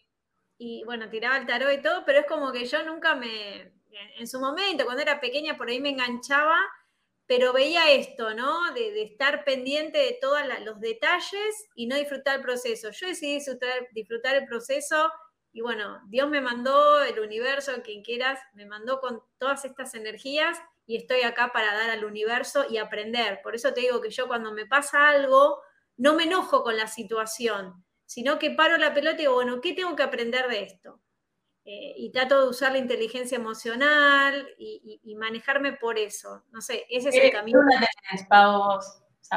[0.63, 3.73] y bueno, tiraba el tarot y todo, pero es como que yo nunca me,
[4.19, 6.55] en su momento, cuando era pequeña, por ahí me enganchaba,
[7.25, 8.71] pero veía esto, ¿no?
[8.73, 12.91] De, de estar pendiente de todos los detalles y no disfrutar el proceso.
[12.91, 15.11] Yo decidí disfrutar, disfrutar el proceso
[15.51, 20.59] y bueno, Dios me mandó, el universo, quien quieras, me mandó con todas estas energías
[20.85, 23.41] y estoy acá para dar al universo y aprender.
[23.41, 25.59] Por eso te digo que yo cuando me pasa algo,
[25.97, 29.73] no me enojo con la situación, sino que paro la pelota y digo, bueno, ¿qué
[29.73, 30.99] tengo que aprender de esto?
[31.63, 36.43] Eh, y trato de usar la inteligencia emocional y, y- y manejarme por eso.
[36.51, 37.59] No sé, ese es el ¿Qué camino.
[37.69, 38.79] tenés, Pau.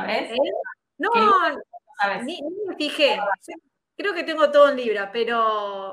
[0.08, 0.34] ¿Eh?
[0.98, 1.56] No, ¿Qué luna
[2.00, 2.24] ¿Sabes?
[2.24, 3.16] ni, ni me fijé.
[3.96, 5.38] Creo que tengo todo en Libra, pero.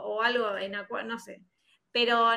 [0.04, 1.42] o algo en Acuario, no sé.
[1.92, 2.32] Pero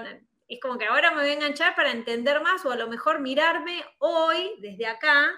[0.48, 3.20] es como que ahora me voy a enganchar para entender más, o a lo mejor
[3.20, 5.32] mirarme hoy, desde acá,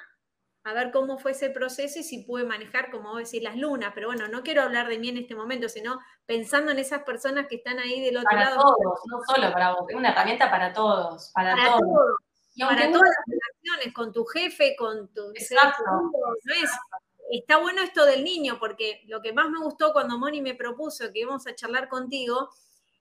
[0.66, 3.92] a ver cómo fue ese proceso y si pude manejar, como vos decís, las lunas.
[3.94, 7.46] Pero bueno, no quiero hablar de mí en este momento, sino pensando en esas personas
[7.46, 8.60] que están ahí del otro Para lado.
[8.62, 11.80] todos, no solo para vos, es una herramienta para todos, para, Para todos.
[11.82, 12.16] todos,
[12.56, 15.84] Y aunque para todas las relaciones, con tu jefe, con tu Exacto.
[15.86, 16.70] ¿no es?
[17.30, 21.12] Está bueno esto del niño, porque lo que más me gustó cuando Moni me propuso
[21.12, 22.50] que íbamos a charlar contigo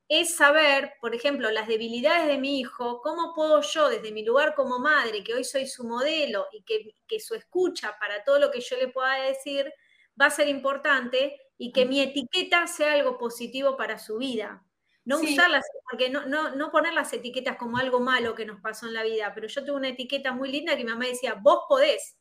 [0.08, 4.54] es saber, por ejemplo, las debilidades de mi hijo, cómo puedo yo, desde mi lugar
[4.56, 8.52] como madre, que hoy soy su modelo y que, que su escucha para todo lo
[8.52, 9.74] que yo le pueda decir
[10.20, 14.64] va a ser importante y que mi etiqueta sea algo positivo para su vida.
[15.06, 15.34] No Sí.
[15.34, 18.94] usarlas, porque no, no, no poner las etiquetas como algo malo que nos pasó en
[18.94, 22.18] la vida, pero yo tuve una etiqueta muy linda que mi mamá decía, vos podés.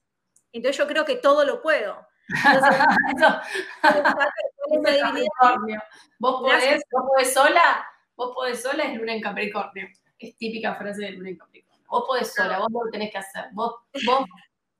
[0.52, 2.06] Entonces yo creo que todo lo puedo.
[6.18, 9.88] Vos podés, vos podés sola, vos podés sola es luna en Capricornio.
[10.18, 11.84] Es típica frase de luna en Capricornio.
[11.88, 13.46] Vos podés sola, vos lo tenés que hacer.
[13.52, 13.74] Vos,
[14.06, 14.24] vos,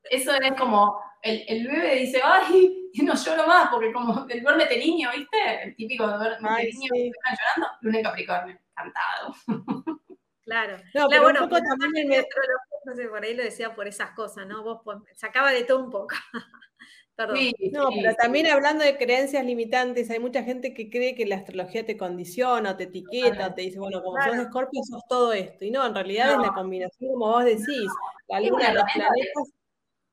[0.04, 4.78] eso es como, el, el bebé dice, ay, no lloro más, porque como el duérmete
[4.78, 5.64] niño, ¿viste?
[5.64, 7.02] El típico de duérmete Ay, niño, sí.
[7.02, 8.58] que están llorando, luna en Capricornio.
[8.74, 9.34] Cantado.
[10.44, 10.76] Claro.
[10.76, 13.88] No, Claro, pero bueno, un poco también astrología, no sé, por ahí lo decía por
[13.88, 14.62] esas cosas, ¿no?
[14.62, 16.14] Vos pues, sacaba de todo un poco.
[17.18, 17.36] Perdón.
[17.36, 18.16] Sí, No, sí, pero sí.
[18.20, 22.72] también hablando de creencias limitantes, hay mucha gente que cree que la astrología te condiciona,
[22.72, 24.42] o te etiqueta, o te dice, bueno, como sos Claro.
[24.42, 25.64] Escorpio, sos todo esto.
[25.64, 29.52] Y no, en realidad es la combinación, como vos decís, la luna, una los planetas.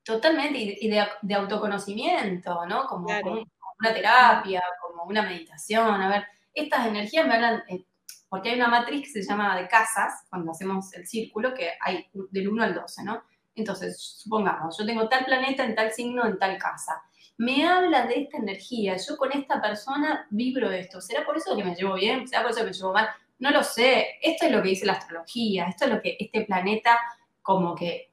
[0.06, 2.86] Totalmente, y y de, de autoconocimiento, ¿no?
[2.88, 3.24] Como, Claro.
[3.32, 3.46] como
[3.80, 6.02] una terapia, como una meditación.
[6.02, 7.86] A ver, estas energías me hablan, eh,
[8.30, 12.08] porque hay una matriz que se llama de casas, cuando hacemos el círculo, que hay
[12.32, 13.24] del 1 al 12, ¿no?
[13.56, 17.02] Entonces, supongamos, yo tengo tal planeta en tal signo, en tal casa.
[17.38, 21.64] me habla de esta energía, yo con esta persona vibro esto, ¿será por eso que
[21.64, 22.28] me llevo bien?
[22.28, 23.10] ¿Será por eso que me llevo mal?
[23.40, 26.42] No lo sé, esto es lo que dice la astrología, esto es lo que este
[26.42, 27.00] planeta
[27.42, 28.12] como que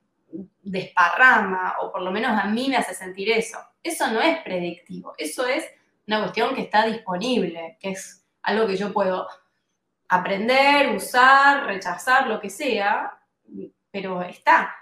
[0.62, 3.59] desparrama, o por lo menos a mí me hace sentir eso.
[3.82, 5.64] Eso no es predictivo, eso es
[6.07, 9.28] una cuestión que está disponible, que es algo que yo puedo
[10.09, 13.12] aprender, usar, rechazar, lo que sea,
[13.91, 14.74] pero está.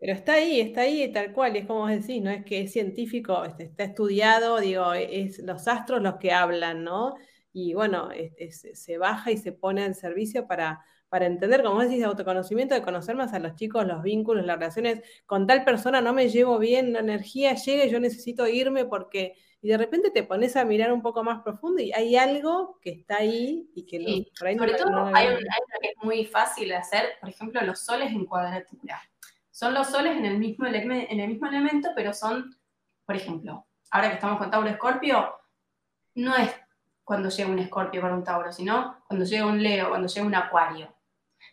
[0.00, 2.72] Pero está ahí, está ahí tal cual, es como vos decís, no es que es
[2.72, 7.14] científico, este, está estudiado, digo, es los astros los que hablan, ¿no?
[7.52, 8.32] Y bueno, es-
[8.64, 12.74] es- se baja y se pone en servicio para, para entender, como decís, de autoconocimiento,
[12.74, 16.28] de conocer más a los chicos, los vínculos, las relaciones, con tal persona no me
[16.28, 20.54] llevo bien, la energía llega y yo necesito irme porque, y de repente te pones
[20.56, 24.10] a mirar un poco más profundo y hay algo que está ahí y que no,
[24.10, 26.68] Sí, por ahí no Sobre todo no hay, un- hay una que es muy fácil
[26.68, 29.00] de hacer, por ejemplo, los soles en cuadratura.
[29.58, 32.56] Son los soles en el mismo, eleme- en el mismo elemento, pero son,
[33.04, 35.34] por ejemplo, ahora que estamos con Tauro Escorpio,
[36.14, 36.54] no es
[37.02, 40.34] cuando llega un Escorpio para un Tauro, sino cuando llega un Leo, cuando llega un
[40.36, 40.94] Acuario.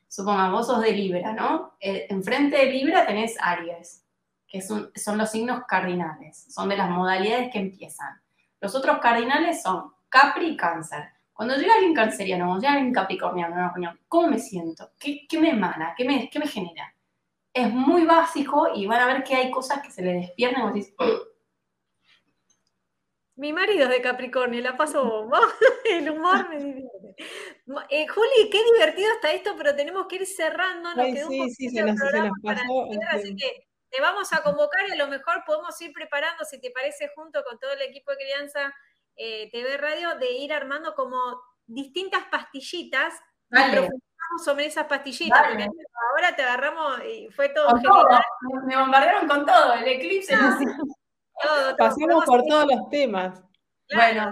[0.08, 1.78] Supongamos, vos sos de Libra, ¿no?
[1.80, 4.06] Eh, enfrente de Libra tenés Aries,
[4.48, 8.22] que son, los signos cardinales, son de las modalidades que empiezan.
[8.62, 11.10] Los otros cardinales son Capri y Cáncer.
[11.34, 13.74] Cuando llega alguien canceriano, cuando llega alguien capricorniano,
[14.08, 14.92] ¿cómo me siento?
[15.00, 15.96] ¿Qué, me emana?
[15.98, 16.95] ¿Qué me, ¿Qué me genera?
[17.56, 20.66] Es muy básico y van a ver que hay cosas que se le despiertan y
[20.66, 20.94] vos decís,
[23.38, 25.40] Mi marido es de Capricornio, la paso bomba.
[25.86, 27.16] El humor me divierte.
[27.90, 30.90] Eh, Juli, qué divertido está esto, pero tenemos que ir cerrando.
[30.96, 32.88] Nos Ay, quedó sí, un sí, poquito se el nos- se programa nos para pasó
[32.92, 36.60] cierre, así que te vamos a convocar y a lo mejor podemos ir preparando, si
[36.60, 38.74] te parece, junto con todo el equipo de Crianza
[39.16, 41.18] eh, TV Radio, de ir armando como
[41.66, 43.14] distintas pastillitas
[43.50, 43.56] y
[44.44, 45.66] Sobre esas pastillitas, Dale.
[45.68, 48.24] porque ahora te agarramos y fue todo con todo, general.
[48.66, 50.78] me- bombardearon con todo, el eclipse, los signos.
[51.42, 51.78] todo, todo.
[51.78, 53.42] Pasamos por todos los temas.
[53.88, 54.32] claro,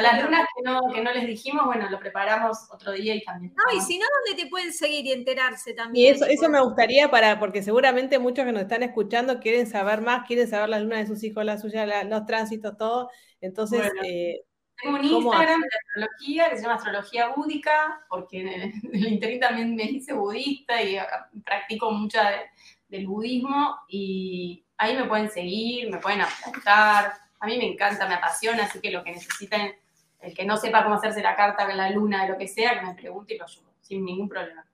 [0.00, 3.52] las lunas que no, que no les dijimos, bueno, lo preparamos otro día y también.
[3.54, 6.14] No, y si no, ¿dónde te pueden seguir y enterarse Y también?
[6.14, 10.26] eso, eso me gustaría para, porque seguramente muchos que nos están escuchando quieren saber más,
[10.26, 13.10] quieren saber la luna de sus hijos, la suya, la- los tránsitos, todo.
[13.40, 14.00] Entonces, Bueno.
[14.04, 14.44] eh,
[14.82, 18.62] Tengo un ¿Cómo Instagram de astrología que se llama Astrología Búdica, porque en el,
[18.92, 22.46] en el interín también me hice budista y ah, practico mucha de-
[22.88, 27.14] del budismo y ahí me pueden seguir, me pueden apuntar.
[27.40, 29.74] A mí me encanta, me apasiona, así que lo que necesiten,
[30.20, 32.78] el que no sepa cómo hacerse la carta con la luna, de lo que sea,
[32.78, 34.66] que me pregunte y lo ayudo, sin ningún problema.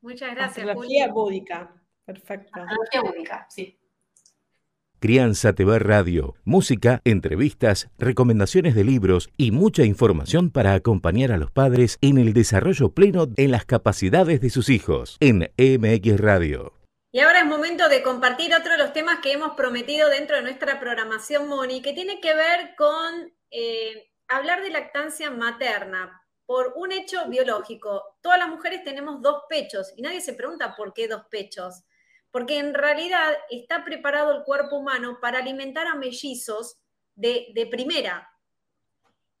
[0.00, 1.12] Muchas gracias, astrología Juli.
[1.40, 1.72] búdica.
[2.04, 2.60] Perfecto.
[2.62, 3.77] Astrología Búdica, sí.
[5.00, 11.52] Crianza TV Radio, música, entrevistas, recomendaciones de libros y mucha información para acompañar a los
[11.52, 16.72] padres en el desarrollo pleno en las capacidades de sus hijos en MX Radio.
[17.12, 20.42] Y ahora es momento de compartir otro de los temas que hemos prometido dentro de
[20.42, 26.90] nuestra programación, Moni, que tiene que ver con eh, hablar de lactancia materna por un
[26.90, 28.16] hecho biológico.
[28.20, 31.84] Todas las mujeres tenemos dos pechos y nadie se pregunta por qué dos pechos.
[32.30, 36.78] Porque en realidad está preparado el cuerpo humano para alimentar a mellizos
[37.14, 38.28] de, primera.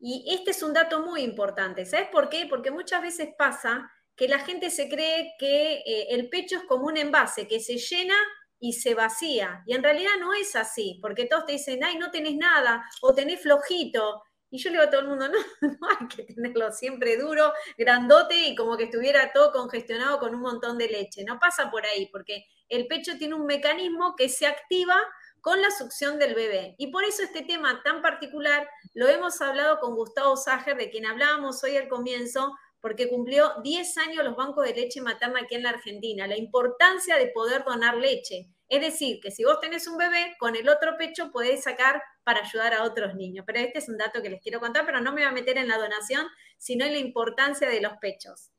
[0.00, 1.84] Y este es un dato muy importante.
[1.84, 2.46] ¿Sabes por qué?
[2.48, 6.86] Porque muchas veces pasa que la gente se cree que eh, el pecho es como
[6.86, 8.16] un envase, que se llena
[8.58, 9.62] y se vacía.
[9.66, 13.14] Y en realidad no es así, porque todos te dicen, ay, no tenés nada, o
[13.14, 14.22] tenés flojito.
[14.50, 15.28] Y yo le digo a todo el mundo,
[15.60, 20.34] no, no hay que tenerlo siempre duro, grandote y como que estuviera todo congestionado con
[20.34, 21.24] un montón de leche.
[21.24, 24.96] No pasa por ahí, porque el pecho tiene un mecanismo que se activa
[25.40, 26.74] con la succión del bebé.
[26.78, 31.06] Y por eso este tema tan particular lo hemos hablado con Gustavo Sager, de quien
[31.06, 35.64] hablábamos hoy al comienzo, porque cumplió 10 años los bancos de leche materna aquí en
[35.64, 38.48] la Argentina, la importancia de poder donar leche.
[38.68, 42.40] Es decir, que si vos tenés un bebé, con el otro pecho podés sacar para
[42.40, 43.42] ayudar a otros niños.
[43.46, 45.56] Pero este es un dato que les quiero contar, pero no me voy a meter
[45.56, 46.26] en la donación,
[46.58, 48.50] sino en la importancia de los pechos.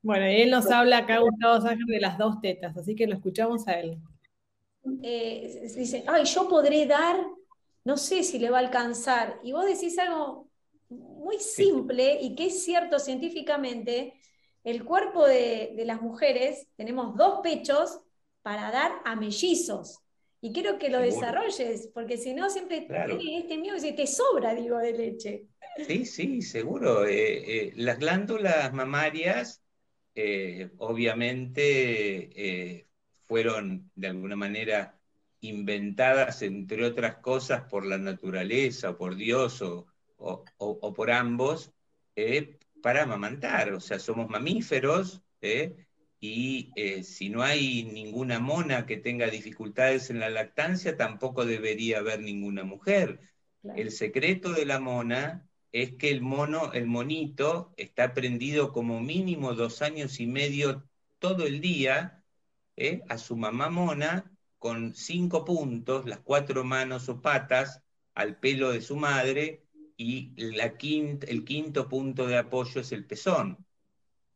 [0.00, 3.12] Bueno, y él nos habla acá, Gustavo Ságer, de las dos tetas, así que lo
[3.12, 3.98] escuchamos a él.
[5.02, 7.22] Eh, dicen, ay, yo podré dar,
[7.84, 9.38] no sé si le va a alcanzar.
[9.42, 10.48] Y vos decís algo
[10.88, 14.14] muy simple y que es cierto científicamente,
[14.64, 18.00] el cuerpo de, de las mujeres, tenemos dos pechos
[18.40, 20.01] para dar a mellizos.
[20.44, 23.16] Y quiero que lo desarrolles, porque si no, siempre Claro.
[23.16, 25.46] tiene este miedo y te sobra, digo, de leche.
[25.86, 27.06] Sí, sí, seguro.
[27.06, 29.62] Eh, eh, las glándulas mamarias,
[30.16, 32.88] eh, obviamente,
[33.28, 34.98] fueron de alguna manera
[35.40, 39.86] inventadas, entre otras cosas, por la naturaleza, o por Dios, o,
[40.16, 41.72] o- o- por ambos,
[42.82, 43.72] para amamantar.
[43.72, 45.86] O sea, somos mamíferos, ¿eh?
[46.24, 51.98] Y eh, si no hay ninguna mona que tenga dificultades en la lactancia, tampoco debería
[51.98, 53.18] haber ninguna mujer.
[53.60, 53.80] Claro.
[53.80, 59.54] El secreto de la mona es que el mono, el monito, está prendido como mínimo
[59.54, 62.22] dos años y medio todo el día
[62.76, 63.02] ¿eh?
[63.08, 67.82] a su mamá mona con cinco puntos, las cuatro manos o patas
[68.14, 69.64] al pelo de su madre
[69.96, 73.66] y la quint- el quinto punto de apoyo es el pezón.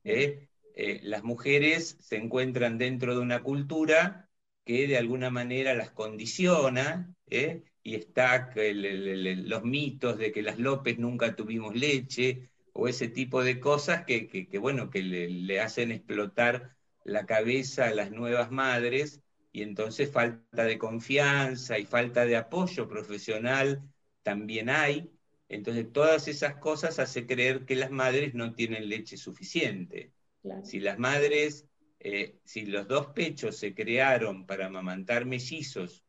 [0.02, 0.48] ¿eh?
[0.76, 4.28] Eh, las mujeres se encuentran dentro de una cultura
[4.64, 7.64] que de alguna manera las condiciona, ¿eh?
[7.82, 13.58] y está los mitos de que las López nunca tuvimos leche, o ese tipo de
[13.58, 19.22] cosas que, bueno, que le, le hacen explotar la cabeza a las nuevas madres,
[19.52, 23.82] y entonces falta de confianza y falta de apoyo profesional
[24.22, 25.10] también hay.
[25.48, 30.12] Entonces todas esas cosas hace creer que las madres no tienen leche suficiente.
[30.46, 30.64] Claro.
[30.64, 31.66] Si las madres,
[31.98, 36.04] eh, si los dos pechos se crearon para amamantar mellizos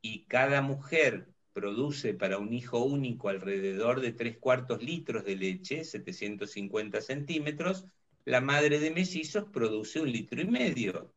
[0.00, 5.84] y cada mujer produce para un hijo único alrededor de tres cuartos litros de leche,
[5.84, 7.84] 750 centímetros,
[8.24, 11.12] la madre de mellizos produce un litro y medio.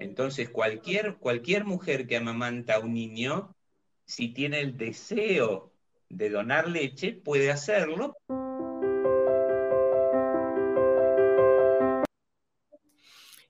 [0.00, 3.54] Entonces, cualquier, cualquier mujer que amamanta a un niño,
[4.04, 5.72] si tiene el deseo
[6.08, 8.16] de donar leche, puede hacerlo,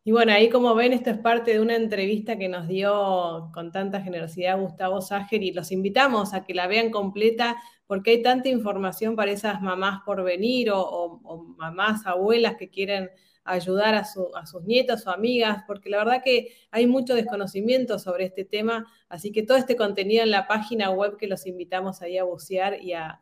[0.03, 3.71] Y bueno, ahí como ven, esto es parte de una entrevista que nos dio con
[3.71, 8.49] tanta generosidad Gustavo Ságer y los invitamos a que la vean completa porque hay tanta
[8.49, 11.21] información para esas mamás por venir o,
[11.59, 13.11] mamás, abuelas que quieren
[13.45, 17.99] ayudar a, su- a sus nietos o amigas, porque la verdad que hay mucho desconocimiento
[17.99, 22.01] sobre este tema, así que todo este contenido en la página web que los invitamos
[22.01, 23.21] ahí a bucear y a-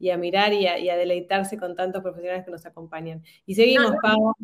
[0.00, 3.22] y a mirar y a, y a deleitarse con tantos profesionales que nos acompañan.
[3.44, 4.34] Y seguimos, No, no, Pau.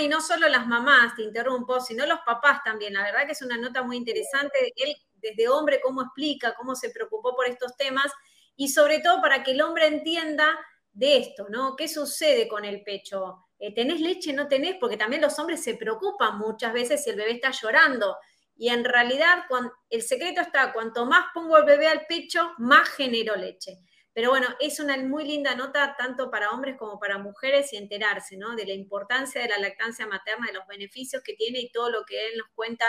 [0.00, 2.92] Y no solo las mamás, te interrumpo, sino los papás también.
[2.94, 4.74] La verdad que es una nota muy interesante.
[4.74, 8.12] Él, desde hombre, cómo explica, cómo se preocupó por estos temas
[8.56, 10.58] y sobre todo para que el hombre entienda
[10.92, 11.76] de esto, ¿no?
[11.76, 13.46] ¿Qué sucede con el pecho?
[13.60, 14.32] Eh, ¿Tenés leche?
[14.32, 14.74] ¿No tenés?
[14.80, 18.16] Porque también los hombres se preocupan muchas veces si el bebé está llorando.
[18.56, 19.44] Y en realidad,
[19.88, 23.78] el secreto está, cuanto más pongo el bebé al pecho, más genero leche.
[24.16, 28.38] Pero bueno, es una muy linda nota tanto para hombres como para mujeres y enterarse,
[28.38, 28.56] ¿no?
[28.56, 32.06] De la importancia de la lactancia materna, de los beneficios que tiene y todo lo
[32.06, 32.86] que él nos cuenta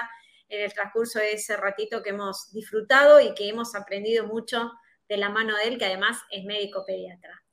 [0.48, 4.72] en el transcurso de ese ratito que hemos disfrutado y que hemos aprendido mucho
[5.10, 7.44] de la mano de él, que además es médico pediatra.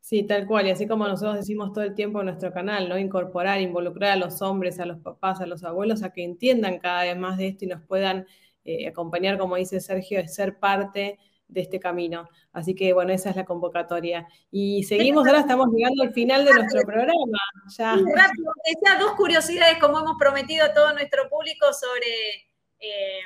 [0.00, 2.96] Sí, tal cual, y así como nosotros decimos todo el tiempo en nuestro canal, ¿no?
[2.96, 7.02] Incorporar, involucrar a los hombres, a los papás, a los abuelos, a que entiendan cada
[7.02, 8.26] vez más de esto y nos puedan
[8.64, 11.18] eh, acompañar, como dice Sergio, de ser parte
[11.48, 12.28] de este camino.
[12.52, 14.26] Así que bueno, esa es la convocatoria.
[14.50, 17.38] Y seguimos, ahora estamos llegando al final de nuestro programa.
[17.76, 17.92] Ya.
[17.92, 23.20] Rápido, sea dos curiosidades, como hemos prometido a todo nuestro público sobre, eh,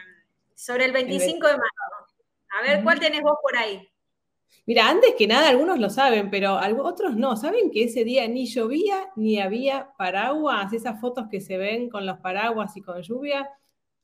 [0.55, 1.71] sobre el 25 de mayo.
[2.59, 3.87] A ver, ¿cuál tenés vos por ahí?
[4.67, 7.37] Mira, antes que nada, algunos lo saben, pero otros no.
[7.37, 10.73] ¿Saben que ese día ni llovía ni había paraguas?
[10.73, 13.49] Esas fotos que se ven con los paraguas y con lluvia,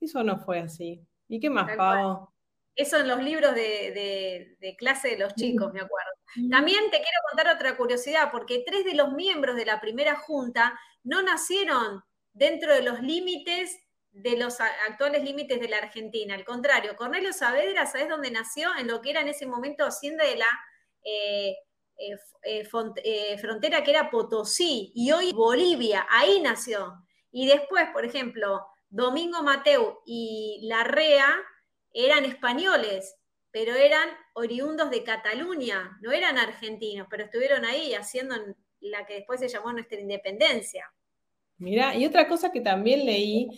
[0.00, 1.00] eso no fue así.
[1.28, 2.28] ¿Y qué más, Pau?
[2.76, 6.10] Eso en los libros de, de- de clase de los chicos, me acuerdo.
[6.50, 10.78] También te quiero contar otra curiosidad, porque tres de los miembros de la primera junta
[11.02, 12.02] no nacieron
[12.34, 13.76] dentro de los límites
[14.12, 16.34] de los actuales límites de la Argentina.
[16.34, 18.70] Al contrario, Cornelio Saavedra, ¿sabes dónde nació?
[18.78, 20.46] En lo que era en ese momento Hacienda de la
[21.02, 21.50] eh,
[21.98, 26.94] eh, eh, font- eh, frontera que era Potosí y hoy Bolivia, ahí nació.
[27.30, 31.28] Y después, por ejemplo, Domingo Mateu y Larrea
[31.92, 33.16] eran españoles,
[33.50, 38.34] pero eran oriundos de Cataluña, no eran argentinos, pero estuvieron ahí haciendo
[38.80, 40.92] la que después se llamó nuestra independencia.
[41.58, 43.48] Mira, y otra cosa que también leí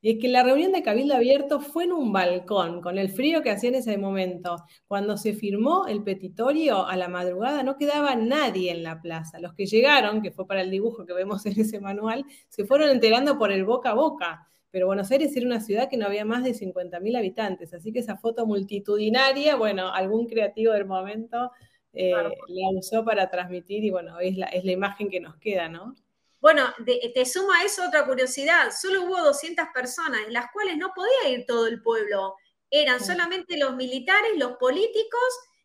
[0.00, 3.50] es que la reunión de Cabildo Abierto fue en un balcón, con el frío que
[3.50, 4.56] hacía en ese momento.
[4.86, 9.40] Cuando se firmó el petitorio a la madrugada no quedaba nadie en la plaza.
[9.40, 12.90] Los que llegaron, que fue para el dibujo que vemos en ese manual, se fueron
[12.90, 14.48] enterando por el boca a boca.
[14.70, 18.00] Pero Buenos Aires era una ciudad que no había más de 50.000 habitantes, así que
[18.00, 21.52] esa foto multitudinaria, bueno, algún creativo del momento
[21.94, 22.30] eh, Claro.
[22.48, 25.94] la usó para transmitir y bueno, es la, es la imagen que nos queda, ¿no?
[26.40, 28.70] Bueno, de- te suma a eso otra curiosidad.
[28.70, 32.36] Solo hubo 200 personas, en las cuales no podía ir todo el pueblo.
[32.70, 35.20] Eran solamente los militares, los políticos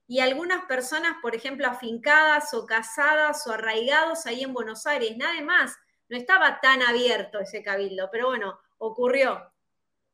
[0.07, 5.15] y algunas personas, por ejemplo, afincadas o casadas o arraigados ahí en Buenos Aires.
[5.17, 5.75] Nada más.
[6.09, 8.57] No estaba tan abierto ese cabildo, pero bueno,
[8.87, 9.41] ocurrió.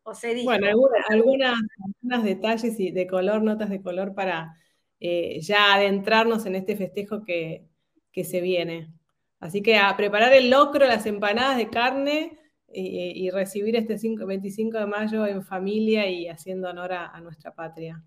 [0.04, 0.46] O se dijo.
[0.46, 4.56] Bueno, alguna- algunas, algunos detalles y de color, notas de color para
[5.00, 7.68] eh, ya adentrarnos en este festejo que,
[8.12, 8.94] que se viene.
[9.40, 12.38] Así que a preparar el locro, las empanadas de carne
[12.72, 17.56] y recibir este 5 25 de mayo en familia y haciendo honor a, a nuestra
[17.56, 18.04] patria.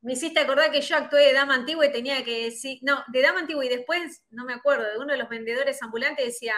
[0.00, 3.20] Me hiciste acordar que yo actué de dama antigua y tenía que decir, no, de
[3.22, 6.54] dama antigua y después, no me acuerdo, de uno de los vendedores ambulantes decía,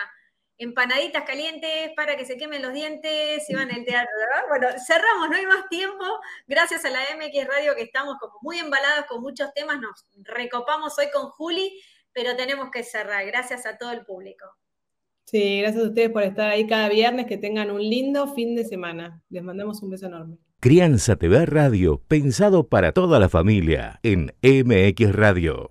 [0.58, 4.48] empanaditas calientes para que se quemen los dientes, iban al teatro, ¿verdad?
[4.48, 6.04] Bueno, cerramos, no hay más tiempo.
[6.46, 10.98] Gracias a la MX Radio que estamos como muy embaladas con muchos temas, nos recopamos
[10.98, 11.80] hoy con Juli,
[12.12, 13.24] pero tenemos que cerrar.
[13.26, 14.46] Gracias a todo el público.
[15.24, 18.64] Sí, gracias a ustedes por estar ahí cada viernes, que tengan un lindo fin de
[18.64, 19.22] semana.
[19.28, 20.38] Les mandamos un beso enorme.
[20.58, 25.70] Crianza TV Radio, pensado para toda la familia, en MX Radio.